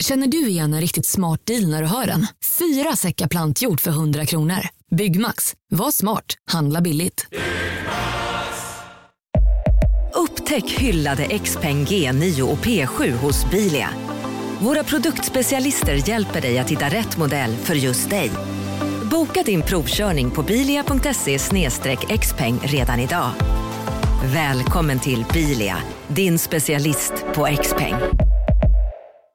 [0.00, 2.26] Känner du igen en riktigt smart deal när du hör den?
[2.58, 4.68] Fyra säckar plantjord för 100 kronor.
[4.90, 5.54] Byggmax.
[5.70, 6.36] Var smart.
[6.50, 7.26] Handla billigt.
[10.14, 13.90] Upptäck hyllade XPeng G9 och P7 hos Bilia.
[14.60, 18.30] Våra produktspecialister hjälper dig att hitta rätt modell för just dig.
[19.10, 21.38] Boka din provkörning på bilia.se
[22.18, 23.30] xpeng redan idag.
[24.24, 25.76] Välkommen till Bilia,
[26.08, 27.94] din specialist på XPeng.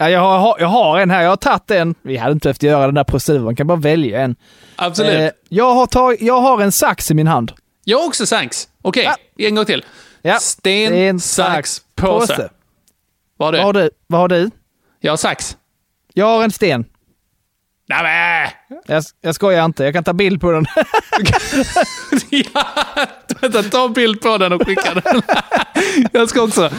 [0.00, 1.22] Ja, jag, har, jag har en här.
[1.22, 1.94] Jag har tagit en.
[2.02, 3.56] Vi hade inte behövt göra den där proceduren.
[3.56, 4.36] kan bara välja en.
[4.76, 5.20] Absolut.
[5.20, 7.52] Eh, jag, har tag, jag har en sax i min hand.
[7.84, 8.68] Jag har också sax.
[8.82, 9.46] Okej, Ja.
[9.46, 9.84] en gång till.
[10.22, 10.38] Ja.
[10.38, 12.48] Sten, sax, påse.
[13.36, 13.58] Vad har du?
[13.58, 13.90] Vad har du?
[14.06, 14.50] Vad har du?
[15.00, 15.56] Jag har sax.
[16.14, 16.84] Jag har en sten.
[17.88, 18.48] Nämen!
[18.86, 19.84] Jag, jag skojar inte.
[19.84, 20.66] Jag kan ta bild på den.
[22.30, 22.66] ja,
[23.40, 25.22] vänta, ta en bild på den och skicka den.
[26.12, 26.70] jag ska också.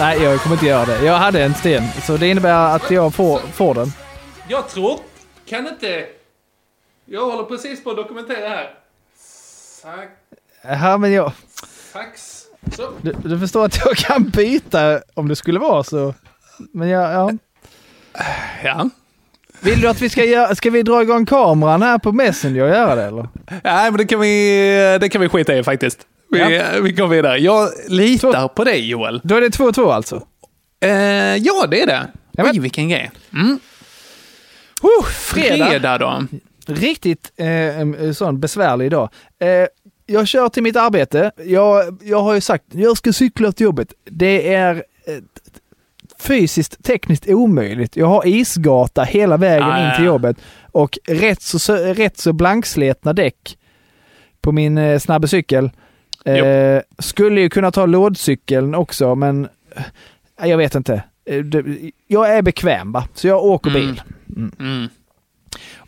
[0.00, 1.04] Nej, jag kommer inte göra det.
[1.04, 3.92] Jag hade en sten, så det innebär att jag får, får den.
[4.48, 5.00] Jag tror...
[5.46, 6.06] Kan inte...
[7.04, 8.74] Jag håller precis på att dokumentera här.
[9.82, 10.12] Sax,
[10.62, 11.32] Ja, men jag...
[11.92, 12.42] sax.
[12.76, 12.90] Så.
[13.02, 16.14] Du, du förstår att jag kan byta om det skulle vara så.
[16.72, 17.32] Men jag, ja.
[18.64, 18.90] Ja.
[19.60, 22.68] Vill du att vi ska göra, ska vi dra igång kameran här på Messenger och
[22.68, 23.28] göra det eller?
[23.64, 26.06] Nej, men det kan vi, det kan vi skita i faktiskt.
[26.30, 27.38] Vi, vi går vidare.
[27.38, 29.20] Jag litar på dig Joel.
[29.24, 30.22] Då är det 2-2 alltså.
[30.80, 30.90] Eh,
[31.36, 32.06] ja, det är det.
[32.32, 33.10] Ja, men- Oj, vilken grej.
[33.32, 33.50] Mm.
[34.84, 35.66] Uh, fredag.
[35.66, 36.24] Fredag då.
[36.66, 39.08] Riktigt eh, en sån besvärlig dag.
[39.40, 39.66] Eh,
[40.06, 41.30] jag kör till mitt arbete.
[41.44, 43.92] Jag, jag har ju sagt jag ska cykla till jobbet.
[44.04, 44.74] Det är
[45.06, 45.14] eh,
[46.18, 47.96] fysiskt tekniskt omöjligt.
[47.96, 50.10] Jag har isgata hela vägen Ja, in ja, till ja.
[50.12, 50.36] jobbet
[50.72, 53.58] och rätt så- så, rätt så blanksletna däck
[54.40, 55.70] på min eh, snabba cykel.
[56.36, 59.48] Eh, skulle ju kunna ta lådcykeln också, men
[60.40, 61.02] eh, jag vet inte.
[61.24, 61.44] Eh,
[62.06, 63.80] Jag är bekväm va, så jag åker Mm.
[63.82, 64.02] bil.
[64.58, 64.88] Mm.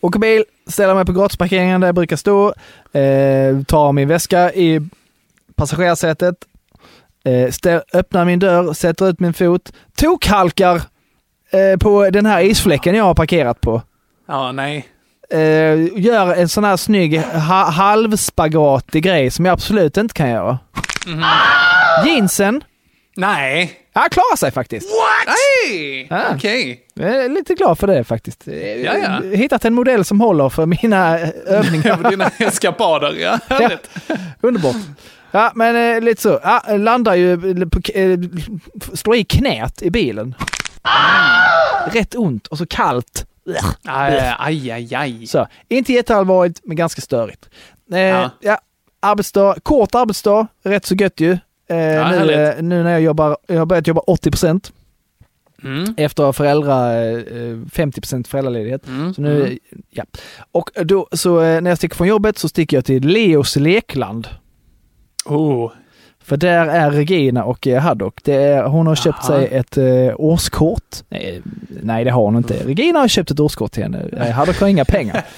[0.01, 2.49] Åker bil, ställer mig på gratisparkeringen där jag brukar stå,
[2.93, 4.81] eh, tar min väska i
[5.55, 6.35] passagerarsätet,
[7.25, 10.77] eh, stä- öppnar min dörr, sätter ut min fot, tokhalkar
[11.53, 13.83] eh, på den här isfläcken jag har parkerat på.
[14.27, 14.87] Ja, nej.
[15.33, 20.59] Eh, gör en sån här snygg ha- halvspagatig grej som jag absolut inte kan göra.
[22.07, 22.65] Jeansen,
[23.17, 23.73] Nej.
[23.93, 24.89] ja, klarar sig faktiskt.
[25.27, 26.09] Nej!
[26.11, 26.35] Ah.
[26.35, 26.81] Okej.
[26.95, 28.49] Jag är lite glad för det faktiskt.
[28.49, 29.37] Eh, Ja, ja.
[29.37, 31.97] Hittat en modell som håller för mina övningar.
[31.97, 33.39] För dina eskapader, ja.
[33.49, 33.91] Härligt.
[34.41, 34.77] Underbart.
[35.31, 36.41] Ja, men eh, lite så.
[36.43, 37.37] Ja, landar ju,
[37.71, 38.19] på, eh,
[38.95, 40.35] slår i knät i bilen.
[41.93, 43.27] Rätt ont och så kallt.
[43.85, 45.27] Aj, aj, aj, aj.
[45.27, 47.49] Så, inte jätteallvarligt, men ganska störigt.
[47.93, 48.31] Eh, ja.
[48.41, 48.59] Ja.
[49.03, 51.31] arbetsdag, kort arbetsdag, rätt så gött ju.
[51.33, 51.39] Eh,
[51.69, 52.59] nu, härligt.
[52.59, 54.63] eh, nu när jag jobbar, jag har börjat jobba 80
[55.65, 55.95] Mm.
[55.97, 58.87] efter föräldra, eh, 50 föräldraledighet.
[58.89, 59.15] Mm.
[59.15, 59.59] Så nu, Mm.
[59.91, 60.05] ja.
[60.53, 64.29] Och då, så eh, när jag sticker från jobbet så sticker jag till Leos lekland.
[65.25, 65.73] Oh.
[66.31, 68.21] För där är Regina och eh, Haddock.
[68.23, 69.27] Det är, hon har köpt Aha.
[69.29, 70.97] sig ett eh, årskort.
[71.09, 71.43] Nej,
[71.83, 72.55] nej, det har hon inte.
[72.55, 74.09] Regina har köpt ett årskort till henne.
[74.13, 75.25] Eh, Haddock har inga pengar.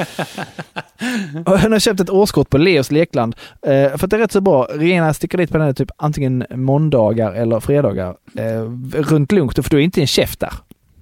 [1.44, 3.36] Hon har köpt ett årskort på Leos lekland.
[3.66, 4.68] Eh, för att det är rätt så bra.
[4.74, 8.16] Regina sticker dit på den här typ antingen måndagar eller fredagar.
[8.36, 10.52] Eh, runt lunch, för du är inte en chef där.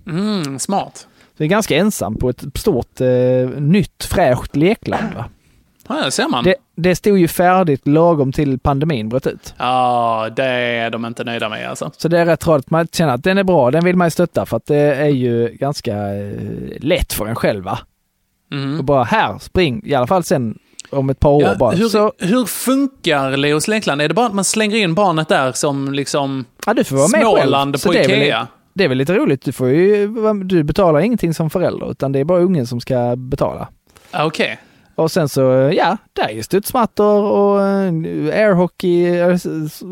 [0.06, 0.96] Mm, smart.
[0.96, 1.06] Så
[1.36, 5.14] det är ganska ensam på ett stort, eh, nytt, fräscht lekland.
[5.14, 5.24] Va?
[6.04, 6.44] Ja, ser man.
[6.44, 9.54] Det, det stod ju färdigt lagom till pandemin bröt ut.
[9.58, 11.90] Ja, det är de inte nöjda med alltså.
[11.96, 12.70] Så det är rätt tradigt.
[12.70, 15.08] Man känner att den är bra, den vill man ju stötta för att det är
[15.08, 16.30] ju ganska eh,
[16.80, 17.78] lätt för en själv va?
[18.52, 18.78] Mm.
[18.78, 20.58] Och bara här, spring, i alla fall sen
[20.90, 21.70] om ett par år Ja, bara.
[21.70, 24.02] hur, Så, hur funkar Leos lekland?
[24.02, 27.08] Är det bara att man slänger in barnet där som liksom ja, du får vara
[27.08, 27.86] med Småland själv.
[27.86, 28.46] På det är väl- Ikea?
[28.74, 30.08] Det är väl lite roligt, du, får ju,
[30.44, 33.68] du betalar ingenting som förälder utan det är bara ungen som ska betala.
[34.10, 34.58] Ah, Okej.
[34.94, 35.40] Och sen så,
[35.76, 37.92] ja, det är ju studsmattor och eh,
[38.46, 39.36] airhockey eh,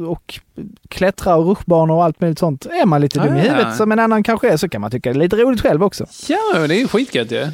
[0.08, 0.40] och
[0.88, 2.66] klättra och rutschbanor och allt möjligt sånt.
[2.66, 3.50] Är man lite dum i Ah, ja.
[3.52, 5.84] huvudet som en annan kanske är så kan man tycka det är lite roligt själv
[5.84, 6.06] också.
[6.28, 7.46] Ja, det är ju skitgött ju.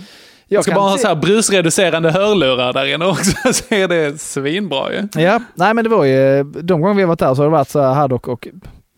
[0.49, 4.20] Jag ska kan bara ha så här brusreducerande hörlurar där inne också, så är det
[4.20, 5.23] svinbra ju.
[5.23, 7.52] Ja, nej men det var ju, de gånger vi har varit där så har det
[7.52, 8.49] varit så här Haddock och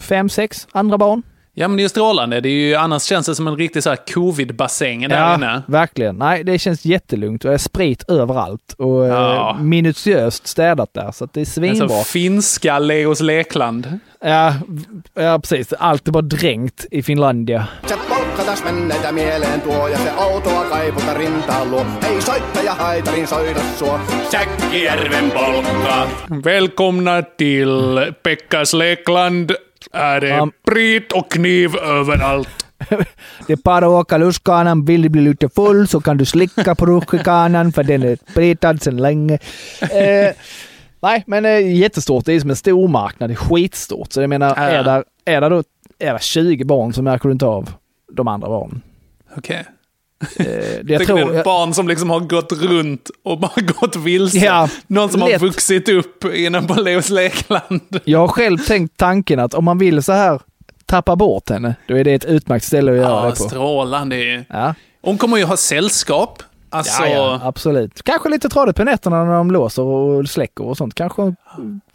[0.00, 1.22] fem, sex andra barn.
[1.58, 2.40] Ja, men det är ju strålande.
[2.40, 5.62] Det är ju, annars känns det som en riktig så här covid-bassäng där inne.
[5.66, 6.16] verkligen.
[6.16, 9.50] Nej, det känns jättelugnt och det är sprit överallt och Ja.
[9.50, 11.88] eh, minutiöst städat där så att det är svinbra.
[11.88, 13.98] sån finska Leos Lekland.
[14.20, 14.54] Ja,
[15.14, 15.72] ja, precis.
[15.72, 17.66] Allt är bara dränkt i Finlandia.
[17.86, 21.84] Se polkkatas menneitä mieleen tuo ja se autoa kaivuta rintaan luo.
[22.02, 23.98] Hei soittaja haitarin soida suo.
[24.30, 26.06] Säkkijärven polka.
[26.50, 29.52] Välkomna till Pekkas Lekland.
[29.92, 30.48] Är det Ja.
[30.62, 32.48] sprit och kniv överallt.
[33.46, 34.84] Det är bara att åka lustkanan.
[34.84, 38.82] Vill du bli lite full så kan du slicka på rutschkanan för den är spritad
[38.82, 39.38] sedan länge.
[39.80, 40.34] Eh,
[41.02, 42.24] nej, men eh, jättestort.
[42.24, 43.30] Det är som en stor marknad.
[43.30, 44.12] Det är skitstort.
[44.12, 45.62] Så jag menar, är där, är där då
[45.98, 47.70] är där 20 barn så märker du inte av
[48.12, 48.82] de andra barnen.
[49.36, 49.64] Okej.
[50.36, 51.16] Eh, det jag Jag tror...
[51.16, 54.38] det är ett barn som liksom har gått runt och bara gått vilse.
[54.38, 55.40] Ja, Någon som lätt.
[55.40, 57.80] har vuxit upp inne på Leos Lekland.
[58.04, 60.40] Jag har själv tänkt tanken att om man vill så här
[60.86, 63.36] tappa bort henne, då är det ett utmärkt ställe att göra Ja, det på.
[63.48, 64.44] strålande.
[64.48, 66.42] Ja, Hon kommer ju ha sällskap.
[66.70, 68.02] Alltså, ja, ja, absolut.
[68.02, 70.94] Kanske lite tradigt på nätterna när de låser och släcker och sånt.
[70.94, 71.34] Kanske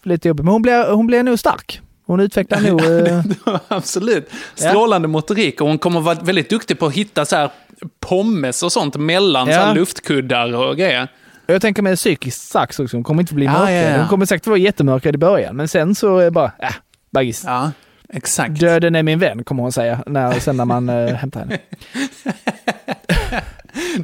[0.03, 0.45] lite jobbigt.
[0.45, 1.81] Men hon blir, hon blir nog stark.
[2.05, 2.81] Hon utvecklar nog...
[2.83, 4.29] Eh, absolut.
[4.55, 7.49] Strålande motorik och hon kommer vara väldigt duktig på att hitta så här
[7.99, 9.53] pommes och sånt mellan Ja.
[9.53, 11.07] så här luftkuddar och grejer.
[11.45, 12.97] jag tänker mig psykiskt sax också.
[12.97, 13.85] Hon kommer inte bli Ja, mörkrädd.
[13.85, 13.97] ja, ja.
[13.99, 15.55] Hon kommer säkert vara jättemörkrädd i början.
[15.55, 16.69] Men sen så är det bara, äh,
[17.11, 17.43] baggis.
[17.45, 17.71] Ja,
[18.13, 18.59] exakt.
[18.59, 20.03] Döden är min vän, kommer hon säga.
[20.05, 21.57] När, sen när man äh, hämtar henne.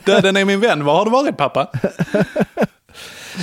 [0.06, 0.85] Döden är min vän.
[0.85, 1.68] Var har du varit pappa?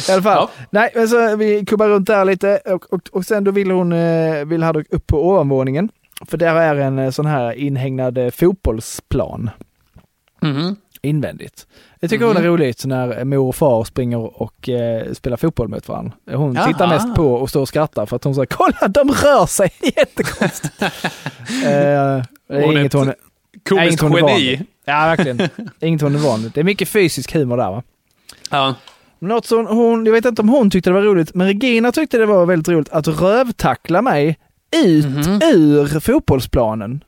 [0.08, 0.37] I alla fall.
[0.37, 0.50] Ja.
[0.70, 3.92] Nej, men så vi kubbar runt där lite och, och, och sen då vill hon,
[3.92, 5.88] eh, vill Haddock upp på ovanvåningen.
[6.26, 9.50] För där är en eh, sån här inhägnad fotbollsplan
[10.44, 10.76] Mhm.
[11.02, 11.67] invändigt.
[12.00, 15.88] Jag tycker hon är roligt när mor och far springer och eh, spelar fotboll mot
[15.88, 16.12] varandra.
[16.32, 16.67] Hon Jaha.
[16.67, 19.70] tittar mest på och står och skrattar för att hon säger kolla de rör sig
[19.96, 20.82] jättekonstigt.
[20.82, 20.91] eh,
[21.62, 21.69] det
[22.49, 23.12] är Hon inget hon,
[23.69, 24.67] Komiskt inget hon är van vid.
[24.85, 25.49] Ja, verkligen.
[25.81, 26.52] inget hon är van vid.
[26.52, 27.82] Det är mycket fysisk humor där va?
[28.50, 28.75] Ja.
[29.19, 32.19] Något som hon, jag vet inte om hon tyckte det var roligt, men Regina tyckte
[32.19, 34.38] det var väldigt roligt att rövtackla mig
[34.87, 35.40] ut Mhm.
[35.43, 37.05] ur fotbollsplanen.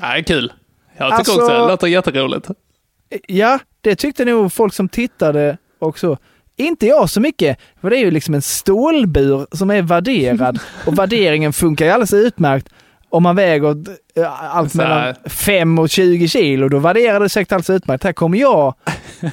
[0.00, 0.52] Ja, det är kul.
[0.96, 2.48] Jag tycker Alltså- också det låter jätteroligt.
[3.28, 6.16] Ja, det tyckte nog folk som tittade också.
[6.56, 10.98] Inte jag så mycket, för det är ju liksom en stålbur som är värderad och
[10.98, 12.68] värderingen funkar ju alldeles utmärkt
[13.08, 13.76] om man väger
[14.16, 16.68] eh, allt mellan 5 och 20 kilo.
[16.68, 18.04] Då värderar det säkert alldeles utmärkt.
[18.04, 18.74] Här kommer jag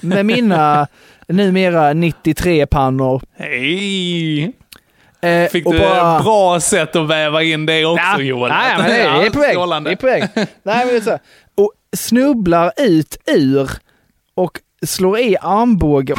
[0.02, 0.88] med mina
[1.28, 3.22] numera 93 pannor.
[3.38, 4.44] Hej!
[5.22, 8.52] Eh, Fick du bara- ett bra sätt att väva in det också Ja, Joel?
[8.52, 9.58] Ja, men det är, på väg.
[9.84, 10.28] Det är på väg.
[10.36, 11.18] Nej, men det är så.
[11.60, 13.70] Och snubblar ut ur
[14.36, 16.18] och slår i armbågen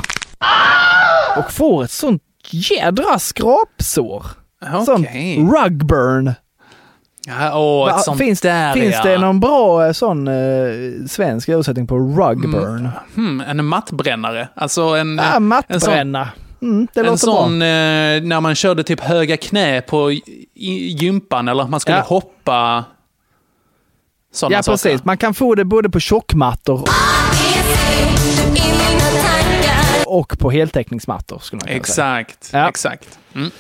[1.37, 4.27] och får ett sånt jädra skrapsår.
[4.87, 5.39] Sånt Okej.
[5.39, 6.33] rugburn.
[7.27, 9.11] Ja, åh, ett sånt finns där finns ja.
[9.11, 10.35] det någon bra eh, sån eh,
[11.09, 12.89] svensk översättning på rugburn?
[13.15, 14.49] Hmm, en mattbrännare.
[14.55, 15.21] Alltså en...
[15.33, 16.29] Ja, mattbränna.
[16.63, 17.67] Mm, en sån eh,
[18.23, 20.13] när man körde typ höga knä på
[20.55, 22.03] gympan eller man skulle Ja.
[22.03, 22.85] hoppa.
[24.33, 24.73] Sådana Ja, saker.
[24.77, 25.05] precis.
[25.05, 26.89] Man kan få det både på tjockmattor
[30.07, 31.39] och på heltäckningsmattor.
[31.39, 32.21] Skulle man kunna säga.
[32.21, 32.69] Exakt, Ja.
[32.69, 33.19] exakt.
[33.35, 33.51] Mm.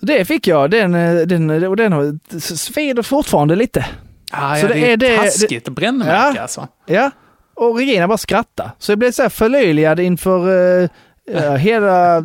[0.00, 0.70] Det fick jag.
[0.70, 2.18] Den, eh, den, och den har
[2.56, 3.86] svider fortfarande lite.
[4.32, 6.42] Ah, Så ja, det det är det- taskigt brännmärke Ja.
[6.42, 6.68] alltså.
[6.86, 7.10] Ja,
[7.54, 8.70] och Regina bara skrattade.
[8.78, 10.48] Så jag blev så här förlöjligad inför
[10.82, 10.88] uh,
[11.34, 12.24] uh, hela, uh,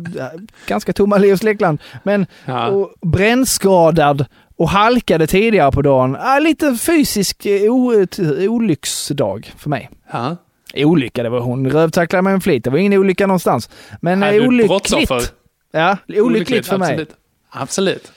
[0.66, 1.78] ganska tomma Leos Lekland.
[2.02, 2.66] Men Ja.
[2.68, 6.16] och brännskadad och halkade tidigare på dagen.
[6.16, 9.90] Uh, lite fysisk t- olycksdag för mig.
[10.12, 10.36] Ja.
[10.74, 12.64] Olycka, det var hon rövtacklade mig med flit.
[12.64, 13.70] Det var ingen olycka någonstans.
[14.00, 15.32] Men Är uh, du olyckligt.
[15.72, 16.92] Ja, olyckligt, för mig.
[16.92, 17.14] Absolut.
[17.50, 18.12] Absolut.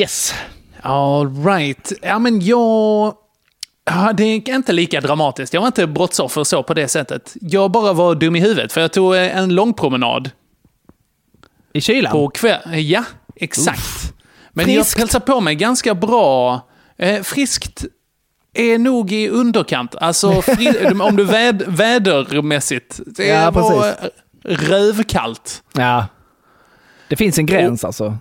[0.00, 0.34] Yes.
[0.82, 1.92] All right.
[2.02, 3.14] Ja, men jag...
[3.84, 5.54] Ja, det är inte lika dramatiskt.
[5.54, 7.34] Jag var inte brottsoffer så på det sättet.
[7.40, 10.30] Jag bara var dum i huvudet, för jag tog eh, en lång promenad
[11.72, 12.12] I kylan?
[12.12, 12.80] på kväll.
[12.80, 13.04] Ja,
[13.36, 14.14] exakt.
[14.54, 14.96] Men Friskt.
[14.96, 16.60] jag hälsar på mig ganska bra.
[16.98, 17.84] Eh, friskt
[18.54, 19.94] är nog i underkant.
[19.94, 20.28] Alltså,
[21.00, 23.00] om du väd, vädermässigt.
[23.06, 23.94] Det Ja, var
[24.44, 25.62] rövkallt.
[25.72, 26.06] Ja.
[27.08, 28.16] Det finns en gräns alltså.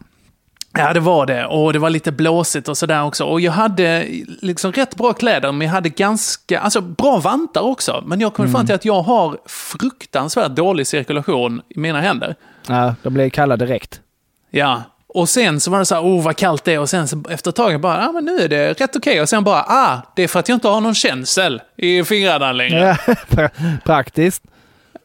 [0.77, 1.45] Ja, det var det.
[1.45, 3.23] Och det var lite blåsigt och sådär också.
[3.25, 4.05] Och jag hade
[4.41, 8.03] liksom rätt bra kläder, men jag hade ganska, alltså bra vantar också.
[8.05, 12.35] Men jag kom fram till att jag har fruktansvärt dålig cirkulation i mina händer.
[12.67, 14.01] Ja, de blev kalla direkt.
[14.51, 16.79] Ja, och sen så var det så här, oh vad kallt det är.
[16.79, 19.21] Och sen så efter ett tag bara, ja men nu är det rätt okej.
[19.21, 22.51] Och sen bara, ah, det är för att jag inte har någon känsel i fingrarna
[22.51, 22.97] längre.
[23.37, 23.49] Ja,
[23.85, 24.43] praktiskt.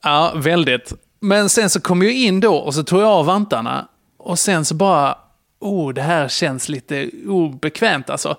[0.03, 0.93] Ja, väldigt.
[1.21, 3.87] Men sen så kom jag in då och så tog jag av vantarna.
[4.19, 5.19] Och sen så bara,
[5.61, 8.37] oh, det här känns lite obekvämt alltså.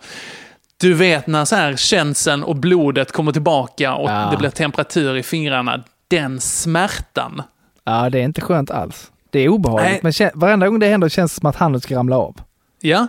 [0.78, 4.28] Du vet när så här känseln och blodet kommer tillbaka och Ja.
[4.32, 5.84] det blir temperatur i fingrarna.
[6.08, 7.42] Den smärtan.
[7.84, 9.12] Ja, det är inte skönt alls.
[9.32, 10.14] Det är obehagligt, Nej.
[10.20, 12.36] men varenda gång det händer känns det som att handen ska ramla av.
[12.82, 13.08] Ja,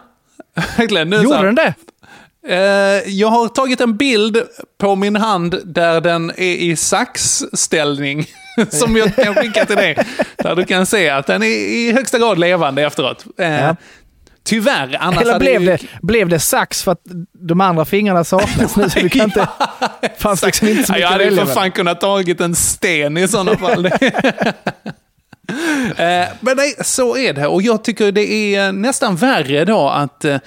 [0.76, 1.12] verkligen.
[1.22, 1.74] Gjorde den det?
[2.48, 4.42] Eh, jag har tagit en bild
[4.80, 8.24] på min hand där den är i saxställning.
[8.70, 9.96] Som jag kan skicka till dig.
[10.36, 13.24] Där du kan se att den är i högsta grad levande efteråt.
[13.38, 13.76] Eh, Ja.
[14.44, 17.00] Tyvärr, annars Eller hade blev ju- det, blev det sax för att
[17.32, 18.90] de andra fingrarna saknas nu?
[18.90, 19.48] Så du kan inte...
[20.18, 23.28] fanns liksom inte så mycket jag hade ju för fan kunnat tagit en sten i
[23.28, 23.90] sådana fall.
[25.96, 27.46] Eh, Men nej, så är det.
[27.46, 30.38] Och jag tycker det är nästan värre då att eh,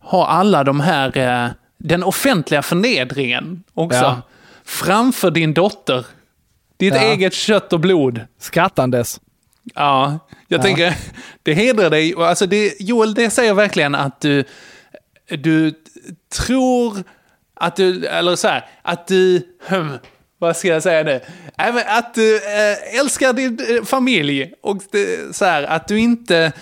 [0.00, 3.98] ha alla de här, eh, den offentliga förnedringen också.
[3.98, 4.22] Ja.
[4.64, 6.06] Framför din dotter.
[6.76, 7.00] Ditt Ja.
[7.00, 8.20] eget kött och blod.
[8.38, 9.20] Skrattandes.
[9.74, 10.62] Ja, jag Ja.
[10.62, 10.94] tänker,
[11.42, 12.14] det hedrar dig.
[12.18, 14.44] Alltså det, Joel, det säger verkligen att du,
[15.28, 15.74] du
[16.46, 16.96] tror
[17.54, 19.98] att du, eller så här, att du, hmm,
[20.40, 21.20] vad ska jag säga nu?
[21.56, 26.52] Men Att du äh, älskar din eh, familj och det, så här, att du inte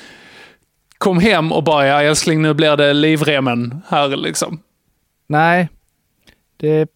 [0.98, 4.60] kom hem och bara, ja älskling nu blir det livremmen här liksom.
[5.26, 5.68] Nej.
[6.56, 6.88] Det,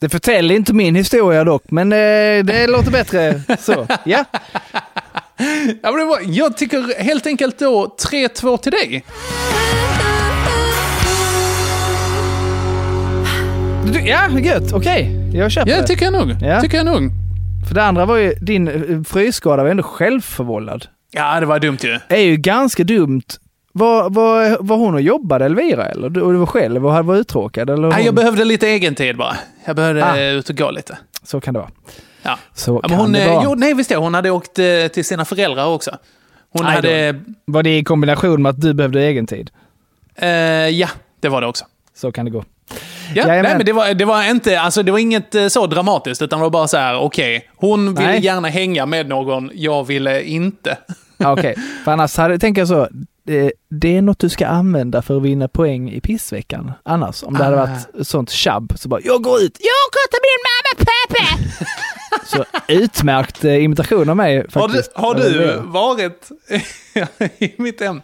[0.00, 3.86] det förtäller inte min historia dock, men eh, det låter bättre så.
[4.04, 4.24] Ja.
[5.82, 9.04] Ja, men var, jag tycker helt enkelt då 3-2 till dig.
[14.04, 14.72] Ja, gött.
[14.72, 15.19] Okej.
[15.32, 16.36] Jag köper Ja, det tycker jag nog.
[16.42, 16.60] Ja.
[16.60, 17.10] Tycker jag nog.
[17.68, 20.86] För det andra var ju, din eh, frysskada var ändå självförvållad.
[21.10, 21.98] Ja, det var dumt ju.
[22.08, 23.22] Det är ju ganska dumt.
[23.72, 26.10] Var, var, var hon och jobbade Elvira eller?
[26.10, 27.70] Du, och du var själv och var uttråkad?
[27.70, 29.36] Eller Nej, jag behövde lite egen tid bara.
[29.64, 30.16] Jag behövde Ah.
[30.16, 30.98] eh, ut och gå lite.
[31.22, 31.70] Så kan det vara.
[32.22, 32.38] Ja.
[32.54, 33.42] Så Ja, hon, eh, vara.
[33.44, 33.96] jo, nej, visst det.
[33.96, 34.54] Hon hade åkt
[34.92, 35.90] till sina föräldrar också.
[36.52, 36.88] Hon Aj då.
[36.88, 37.20] hade...
[37.44, 39.50] Var det i kombination med att du behövde egen tid?
[40.16, 40.28] Eh,
[40.68, 40.88] ja,
[41.20, 41.64] det var det också.
[41.94, 42.44] Så kan det gå.
[43.14, 46.22] Ja, nej, men det var, det var inte, alltså det var inget eh, så dramatiskt,
[46.22, 48.20] utan det var bara så här, okej, hon ville Nej.
[48.24, 50.78] gärna hänga med någon, jag ville inte.
[51.24, 52.88] Okej, för annars hade, tänker jag så.
[53.26, 56.72] Det, det är något du ska använda för att vinna poäng i pissveckan.
[56.82, 57.66] Annars, om det hade Ah.
[57.66, 61.64] varit sånt tjabb så bara jag går ut, jag går till min mamma Peppe!
[62.26, 64.90] så utmärkt eh, imitation av mig Har du, faktiskt.
[64.94, 66.28] har du varit
[67.38, 68.00] i mitt hem?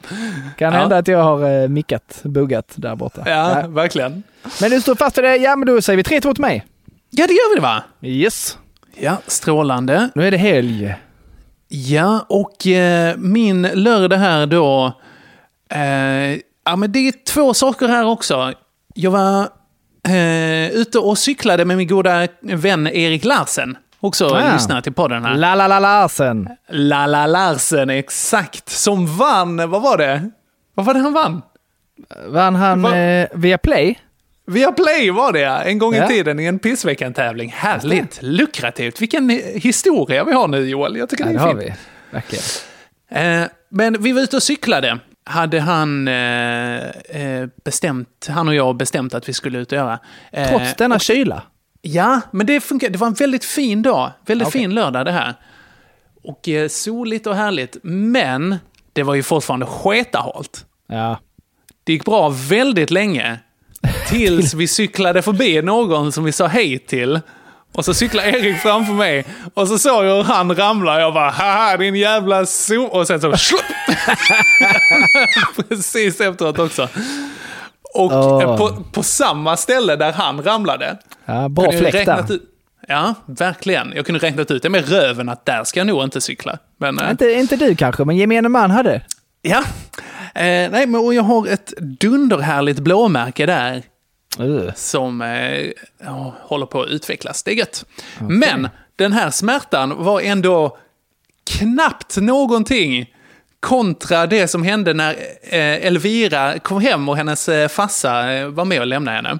[0.58, 0.80] Kan Ja.
[0.80, 3.22] hända att jag har eh, mickat, buggat där borta.
[3.26, 3.68] Ja, Ja.
[3.68, 4.22] verkligen.
[4.60, 6.66] Men du står fast vid det, ja men då säger vi 3-2 till mig.
[7.10, 7.82] Ja, det gör vi det va?
[8.02, 8.58] Yes.
[8.98, 10.08] Ja, strålande.
[10.14, 10.94] Nu är det helg.
[11.68, 14.92] Ja, och eh, min lördag här då...
[15.70, 18.52] Eh, ja, men det är två saker här också.
[18.94, 19.48] Jag var
[20.08, 23.76] eh, ute och cyklade med min goda vän Erik Larsen.
[24.00, 24.52] Också Ah.
[24.52, 25.34] lyssnare till podden här.
[25.34, 26.48] La la la Larsen.
[26.68, 28.68] Lala Larsen, exakt.
[28.68, 30.30] Som vann, vad var det?
[30.74, 31.42] Vad var det han vann?
[32.26, 33.98] Vann han Va- eh, via Play?
[34.46, 35.62] Via Play var det ja.
[35.62, 36.04] en gång Ja.
[36.04, 37.52] i tiden i en pissveckan-tävling.
[37.56, 39.00] Härligt, lukrativt.
[39.02, 40.96] Vilken eh, historia vi har nu Joel.
[40.96, 41.62] Jag tycker Ja, det det är har fint.
[42.10, 42.16] vi.
[42.16, 42.44] Verkligen.
[43.42, 44.98] Eh, men vi var ute och cyklade.
[45.24, 49.98] Hade han eh, eh, bestämt, han och jag bestämt att vi skulle ut och göra.
[50.32, 51.42] Eh, Trots denna kyla.
[51.86, 52.90] Ja, men det funkar.
[52.90, 54.12] Det var en väldigt fin dag.
[54.26, 54.60] Väldigt Okej.
[54.60, 55.34] fin lördag det här.
[56.22, 57.76] Och eh, soligt och härligt.
[57.82, 58.56] Men
[58.92, 60.66] det var ju fortfarande sketahalt.
[60.88, 61.18] Ja.
[61.84, 63.38] Det gick bra väldigt länge.
[64.08, 67.20] Tills vi cyklade förbi någon som vi sa hej till.
[67.72, 69.26] Och så cyklade Erik framför mig.
[69.54, 71.00] Och så såg jag hur han ramlade.
[71.00, 72.82] Jag bara, haha din jävla so...
[72.82, 73.34] Och sen så...
[75.68, 76.88] Precis efteråt också.
[78.04, 80.96] Och eh, på, på samma ställe där han ramlade.
[81.24, 82.34] ja bra kunde jag fläkt räknat där.
[82.34, 82.52] ut-
[82.88, 83.92] Ja, verkligen.
[83.96, 86.58] Jag kunde räknat ut det med röven att där ska jag nog inte cykla.
[86.78, 89.02] Men, eh, Inte, inte du kanske, men gemene man hade.
[89.42, 89.58] ja.
[90.34, 93.82] Eh, nej, men och jag har ett dunderhärligt blåmärke där
[94.40, 94.70] Uh.
[94.74, 95.66] som eh,
[96.40, 97.42] håller på att utvecklas.
[97.42, 97.84] Det är gött.
[98.18, 100.78] Men den här smärtan var ändå
[101.50, 103.14] knappt någonting
[103.66, 108.64] Kontra det som hände när eh, Elvira kom hem och hennes eh, fassa eh, var
[108.64, 109.38] med och lämnade henne.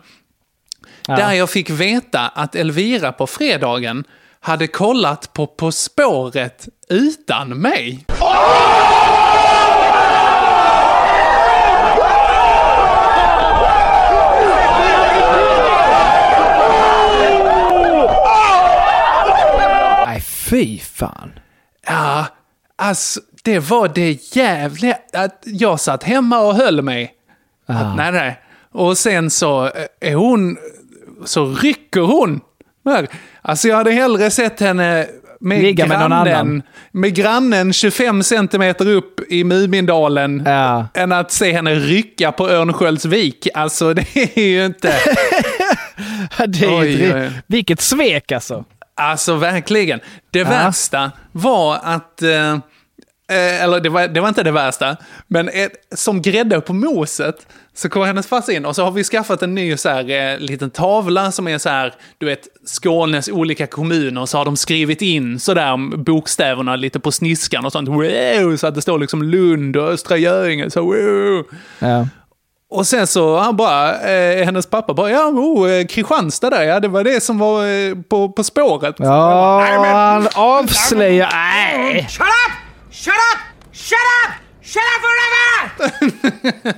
[1.08, 1.16] Ja.
[1.16, 4.04] Där jag fick veta att Elvira på fredagen
[4.40, 8.04] hade kollat på På spåret utan mig.
[20.06, 21.30] Nej, fy fan.
[21.86, 22.26] Ja,
[22.76, 24.96] alltså det var det jävliga.
[25.12, 27.14] Att jag satt hemma och höll mig.
[27.66, 28.40] Att, nej, nej.
[28.72, 30.56] Och sen så är hon,
[31.24, 32.40] så rycker hon.
[33.42, 35.06] Alltså jag hade hellre sett henne
[35.40, 36.62] med Ligga med någon grannen, annan.
[36.90, 40.42] med grannen 25 centimeter upp i Mumindalen.
[40.46, 40.86] Ja.
[40.94, 43.48] Än att se henne rycka på Örnsköldsvik.
[43.54, 44.94] Alltså det är ju inte...
[46.46, 47.30] Det är Oj, oj.
[47.46, 48.64] Vilket svek alltså.
[48.94, 50.00] Alltså verkligen.
[50.30, 52.22] Det värsta var att...
[52.22, 52.58] Eh,
[53.30, 54.96] eh, eller det var, det var inte det värsta.
[55.26, 59.04] Men ett, som grädde på moset så kom hennes farsa in och så har vi
[59.04, 63.28] skaffat en ny så här, eh, liten tavla som är så här, du vet, Skånes
[63.28, 64.26] olika kommuner.
[64.26, 67.88] Så har de skrivit in så där bokstäverna lite på sniskan och sånt.
[67.88, 70.70] Wow, så att det står liksom Lund och Östra Göinge.
[70.70, 71.44] Så wow.
[71.78, 72.06] Ja.
[72.70, 76.80] Och sen så han bara, eh, hennes pappa bara, ja, oh, eh, Kristianstad där, ja,
[76.80, 78.96] det var det som var eh, på, på spåret.
[78.98, 81.30] Ja, han avslöjar...
[81.32, 82.06] Nej!
[82.10, 82.65] Shut up!
[82.96, 83.40] Shut up!
[83.72, 84.32] Shut up!
[84.62, 86.72] Shut up forever!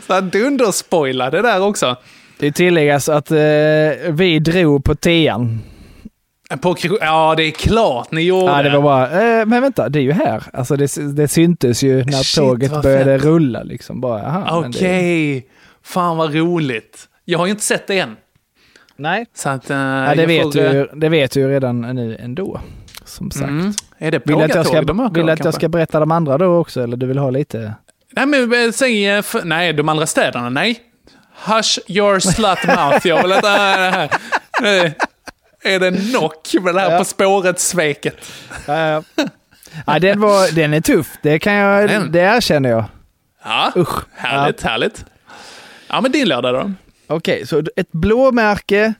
[0.06, 1.96] Så han dunderspoilade där också.
[2.38, 3.36] Det tilläggas att eh,
[4.10, 5.60] vi drog på tian.
[6.60, 8.52] På, ja, det är klart ni gjorde.
[8.52, 10.42] Ja, det var bara, eh, men vänta, det är ju här.
[10.52, 13.24] Alltså det, det syntes ju när Shit, tåget började fett.
[13.24, 14.04] rulla liksom.
[14.50, 15.42] Okej, det-
[15.88, 17.08] fan vad roligt.
[17.24, 18.16] Jag har ju inte sett det än.
[18.96, 19.26] Nej.
[19.34, 22.16] Så att, eh, Ja, det, vet får, du, ju- det vet du ju redan nu
[22.20, 22.60] ändå.
[23.14, 23.44] Som sagt.
[23.44, 23.72] Mm.
[23.98, 26.38] Är det Vill du att jag ska, de vill att jag ska berätta de andra
[26.38, 27.74] då också, eller du vill ha lite?
[28.10, 29.10] Nej, men eh, säg...
[29.16, 30.80] eh, Nej, de andra städerna, nej.
[31.46, 33.08] Hush your slut mouth.
[33.08, 34.08] Jag vill inte höra
[34.60, 34.94] det
[35.64, 36.98] Är det knock med det här Ja.
[36.98, 38.16] På spåret-sveket?
[38.66, 39.02] Ja, ja.
[39.86, 41.18] ja, den, var, den är tuff.
[41.22, 42.12] Det kan jag, Den.
[42.12, 42.84] det erkänner jag.
[43.44, 44.02] Ja, Usch.
[44.14, 45.04] härligt, härligt.
[45.88, 46.72] Ja, men din lördag då?
[47.06, 48.94] Okej, så ett blåmärke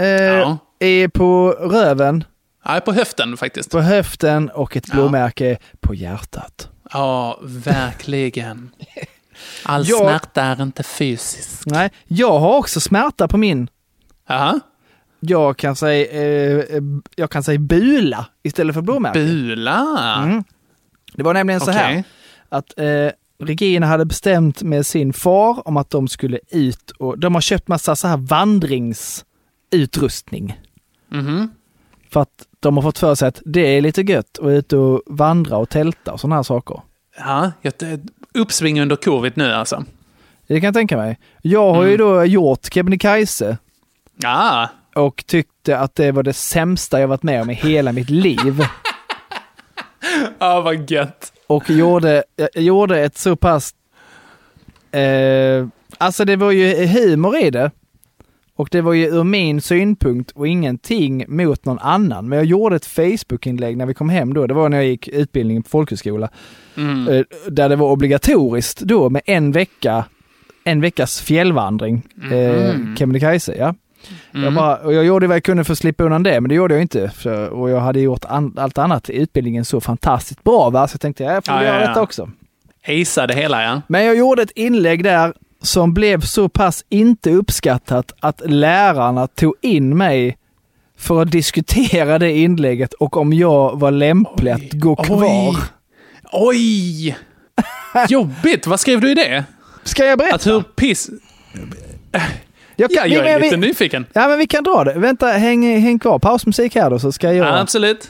[0.00, 0.58] eh, Ja.
[0.78, 2.24] är på röven,
[2.68, 3.70] Ja, på höften faktiskt.
[3.70, 6.68] på höften och ett blåmärke på hjärtat.
[6.92, 8.70] Ja, verkligen.
[9.62, 11.62] All Jag- smärta är inte fysisk.
[11.66, 13.68] Nej, jag har också smärta på min.
[14.28, 14.60] Jaha.
[15.20, 16.82] Jag kan säga, eh, eh,
[17.16, 19.18] jag kan säga bula istället för blåmärke.
[19.18, 20.16] Bula?
[20.24, 20.44] Mm.
[21.14, 22.04] Det var nämligen så här
[22.48, 23.08] att eh,
[23.40, 27.68] Regina hade bestämt med sin far om att de skulle ut och de har köpt
[27.68, 30.60] massa så här vandringsutrustning.
[31.08, 31.50] Mhm.
[32.12, 35.02] För att de har fått för sig att det är lite gött att ut och
[35.06, 36.80] vandra och tälta och sådana här saker.
[37.18, 37.52] Ja,
[38.34, 39.84] uppsving under covid nu alltså.
[40.46, 41.18] Det kan jag tänka mig.
[41.42, 42.06] Jag har ju Mm.
[42.06, 43.58] då gjort Kebnekaise
[44.22, 48.10] Ja, och tyckte att det var det sämsta jag varit med om i hela mitt
[48.10, 48.62] liv.
[50.38, 51.32] ja vad gött.
[51.46, 53.74] Och gjorde, jag gjorde ett så pass...
[54.92, 55.66] Eh,
[55.98, 57.70] alltså det var ju humor i det.
[58.58, 62.28] Och det var ju ur min synpunkt och ingenting mot någon annan.
[62.28, 64.46] Men jag gjorde ett Facebook-inlägg när vi kom hem då.
[64.46, 66.28] Det var när jag gick utbildningen på folkhögskola.
[66.76, 67.08] Mm.
[67.08, 70.04] Eh, där det var obligatoriskt då med en vecka,
[70.64, 72.02] en veckas fjällvandring.
[72.32, 72.96] Eh, Mhm.
[72.96, 73.74] Kebnekaise, ja.
[74.32, 74.54] Jag, Mm.
[74.54, 76.74] bara, och jag gjorde vad jag kunde för att slippa undan det, men det gjorde
[76.74, 77.08] jag inte.
[77.08, 80.88] För, och jag hade gjort an, allt annat i utbildningen så fantastiskt bra, va?
[80.88, 81.88] så jag tänkte jag får Ja, göra ja, ja.
[81.88, 82.30] detta också.
[82.86, 83.82] Acea det hela ja.
[83.88, 89.54] Men jag gjorde ett inlägg där som blev så pass inte uppskattat att lärarna tog
[89.62, 90.36] in mig
[90.98, 95.56] för att diskutera det inlägget och om jag var lämplig att gå kvar.
[96.32, 97.16] Oj!
[98.08, 99.44] Jobbigt, vad skrev du i det?
[99.84, 100.34] Ska jag berätta?
[100.34, 101.10] Att hur piss...
[102.12, 102.22] Jag,
[102.92, 104.06] Ja, kan, jag vi, är vi, lite vi, nyfiken.
[104.12, 104.92] ja, men vi kan dra det.
[104.92, 106.18] Vänta, häng, häng kvar.
[106.18, 108.08] Pausmusik här då så ska jag Ja, absolut.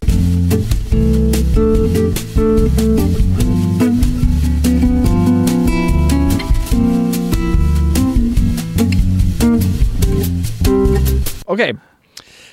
[11.48, 11.74] Okej.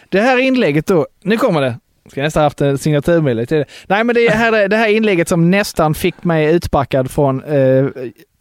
[0.10, 1.80] Det här inlägget då, nu kommer det.
[2.12, 3.66] Ska nästan haft en signaturmedel till det.
[3.88, 7.86] Nej men det här är det här inlägget som nästan fick mig utbackad från eh,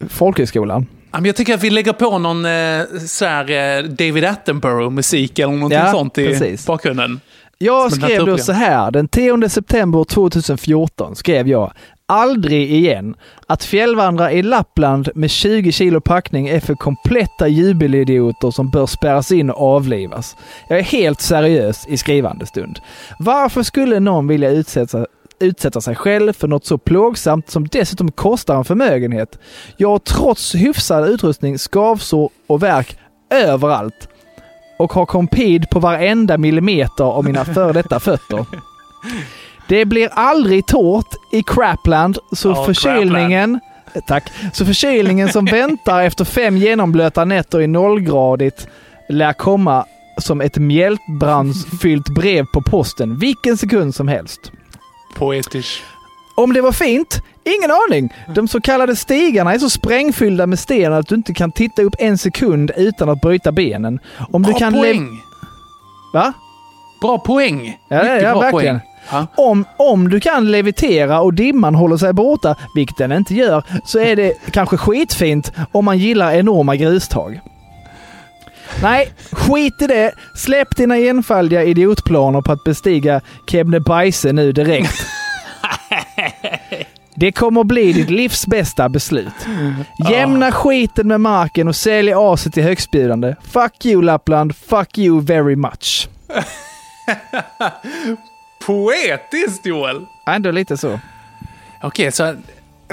[0.09, 0.85] folkhögskolan.
[1.23, 5.79] Jag tycker att vi lägger på någon eh, så här, eh, David Attenborough-musik eller någonting
[5.79, 6.65] Ja, sånt i precis.
[6.67, 7.19] bakgrunden.
[7.57, 11.73] Jag Som skrev då så här, den 10 september 2014 skrev jag
[12.07, 13.15] Aldrig igen.
[13.47, 19.31] Att fjällvandra i Lappland med 20 kilo packning är för kompletta jubelidioter som bör spärras
[19.31, 20.35] in och avlivas.
[20.69, 22.79] Jag är helt seriös i skrivande stund.
[23.19, 25.05] Varför skulle någon vilja utsätta,
[25.39, 29.39] utsätta sig själv för något så plågsamt som dessutom kostar en förmögenhet?
[29.77, 32.97] Jag har trots hyfsad utrustning skavsår och värk
[33.29, 34.09] överallt
[34.79, 38.45] och har kompid på varenda millimeter av mina före detta fötter.
[39.67, 43.59] Det blir aldrig torrt i Crapland, så Ja, förkylningen...
[44.07, 44.31] Tack.
[44.53, 48.67] Så förkylningen som väntar efter fem genomblöta nätter i nollgradigt
[49.09, 49.85] lär komma
[50.21, 54.51] som ett mjältbrandsfyllt brev på posten vilken sekund som helst.
[55.17, 55.83] Poetisk.
[56.37, 57.21] Om det var fint?
[57.43, 58.13] Ingen aning.
[58.35, 61.95] De så kallade stigarna är så sprängfyllda med sten att du inte kan titta upp
[61.99, 63.99] en sekund utan att bryta benen.
[64.31, 65.21] Om du Bra kan lev- poäng.
[66.13, 66.33] Va?
[67.01, 67.77] Bra poäng.
[67.89, 68.79] Ja, Mycket ja bra verkligen.
[68.79, 68.89] poäng.
[69.11, 69.27] Ja.
[69.35, 73.99] Om, om du kan levitera och dimman håller sig borta, vilket den inte gör, så
[73.99, 77.39] är det kanske skitfint om man gillar enorma grustag.
[78.81, 80.11] Nej, skit i det.
[80.35, 84.93] Släpp dina enfaldiga idiotplaner på att bestiga Kebnebajse nu direkt.
[87.17, 89.33] Det kommer bli ditt livs bästa beslut.
[90.09, 93.35] Jämna skiten med marken och sälj aset till högstbjudande.
[93.41, 96.09] Fuck you Lappland, fuck you very much.
[98.65, 100.05] Poetiskt Joel!
[100.27, 100.99] Ändå lite så.
[101.83, 102.35] Okej, så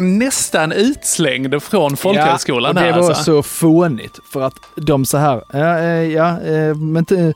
[0.00, 3.24] nästan utslängd från folkhögskolan ja, och det var alltså.
[3.24, 7.34] så fånigt för att de så här, ja, eh, ja eh, men eh,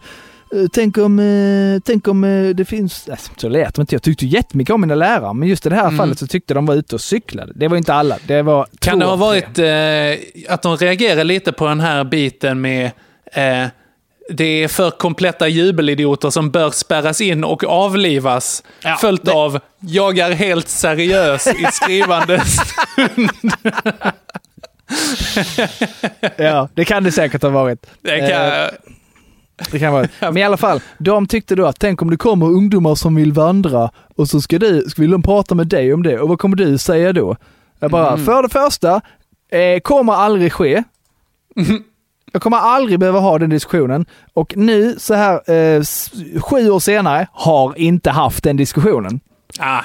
[0.72, 3.94] tänk om, tänk om det finns, så lät inte.
[3.94, 5.96] Jag tyckte jättemycket om mina lärare, men just i det här Mm.
[5.96, 7.52] fallet så tyckte de var ute och cyklade.
[7.54, 11.52] Det var inte alla, det var Kan det ha varit eh, att de reagerar lite
[11.52, 12.90] på den här biten med
[13.32, 13.66] eh,
[14.30, 18.62] det är för kompletta jubelidioter som bör spärras in och avlivas.
[18.82, 23.30] Ja, följt det- av jag är helt seriös i skrivande stund.
[26.36, 27.86] Ja, det kan det säkert ha varit.
[28.02, 28.68] Det kan, Eh,
[29.72, 30.08] Det kan vara.
[30.20, 33.32] Men i alla fall, de tyckte då att tänk om det kommer ungdomar som vill
[33.32, 36.38] vandra och så ska du, ska vill de prata med dig om det och vad
[36.38, 37.36] kommer du säga då?
[37.80, 38.24] Jag bara, Mm.
[38.24, 39.00] för det första,
[39.52, 40.82] eh, kommer aldrig ske.
[42.32, 44.06] Jag kommer aldrig behöva ha den diskussionen.
[44.34, 45.82] Och nu så här eh,
[46.40, 49.20] sju år senare har inte haft den diskussionen.
[49.58, 49.80] ah.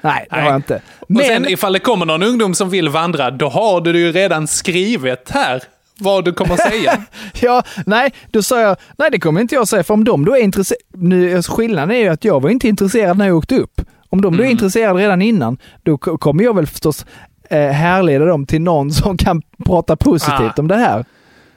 [0.00, 0.44] Nej, det Nej.
[0.44, 0.80] har jag inte.
[1.00, 4.46] Och sen ifall det kommer någon ungdom som vill vandra, då har du ju redan
[4.46, 5.62] skrivit här
[5.98, 7.02] vad du kommer säga.
[7.40, 10.36] Ja, nej, då sa jag, nej det kommer inte jag säga, för om de då
[10.36, 13.80] är intresserade, alltså, skillnaden är ju att jag var inte intresserad när jag åkte upp.
[14.10, 17.06] Om de då är intresserade redan innan, då ko- kommer jag väl förstås
[17.50, 20.60] eh, härleda dem till någon som kan prata positivt Ah.
[20.60, 21.04] om det här.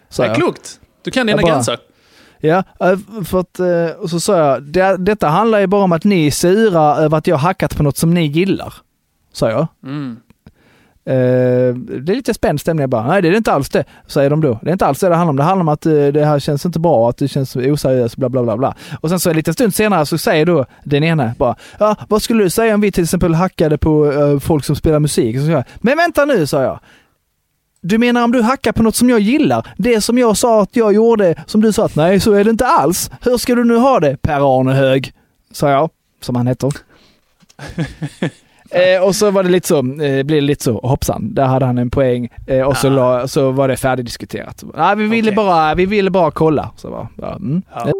[0.10, 0.36] Sa Det är jag.
[0.36, 0.80] klokt.
[1.04, 1.78] Du kan dina bara- gränser.
[2.42, 5.92] Ja, eh, för att, eh, och så sa jag, det, detta handlar ju bara om
[5.92, 8.74] att ni är sura över att jag har hackat på något som ni gillar.
[9.34, 9.68] Sa jag.
[9.84, 10.18] Mm.
[11.06, 12.82] Eh, det är lite spänd stämning.
[12.82, 14.60] Jag bara, nej det är det inte alls det, säger de då.
[14.62, 15.36] Det är inte alls det det handlar om.
[15.36, 18.30] Det handlar om att eh, det här känns inte bra, att det känns oseriöst, bla
[18.30, 18.76] bla bla bla.
[19.02, 22.22] Och sen så en liten stund senare så säger då den ena bara, ja vad
[22.22, 25.40] skulle du säga om vi till exempel hackade på eh, folk som spelar musik?
[25.40, 26.80] Så jag, men vänta nu, sa jag.
[27.82, 29.68] Du menar om du hackar på något som jag gillar?
[29.78, 32.50] Det som jag sa att jag gjorde, som du sa att nej, så är det
[32.50, 33.12] inte alls.
[33.22, 35.14] Hur ska du nu ha det, Per-Arne Hög?
[35.52, 35.90] Sa jag,
[36.22, 36.74] som han heter.
[38.72, 41.66] Eh, och så var det lite så, eh, blev det lite så, hoppsan, där hade
[41.66, 42.30] han en poäng.
[42.48, 42.92] Eh, och så, Ah.
[42.92, 44.64] la, så var det färdigdiskuterat.
[44.76, 45.36] Nej, vi ville, Okej.
[45.36, 46.72] bara, vi ville bara kolla.
[46.78, 47.62] Så var, ja, mm.
[47.74, 47.92] Ja.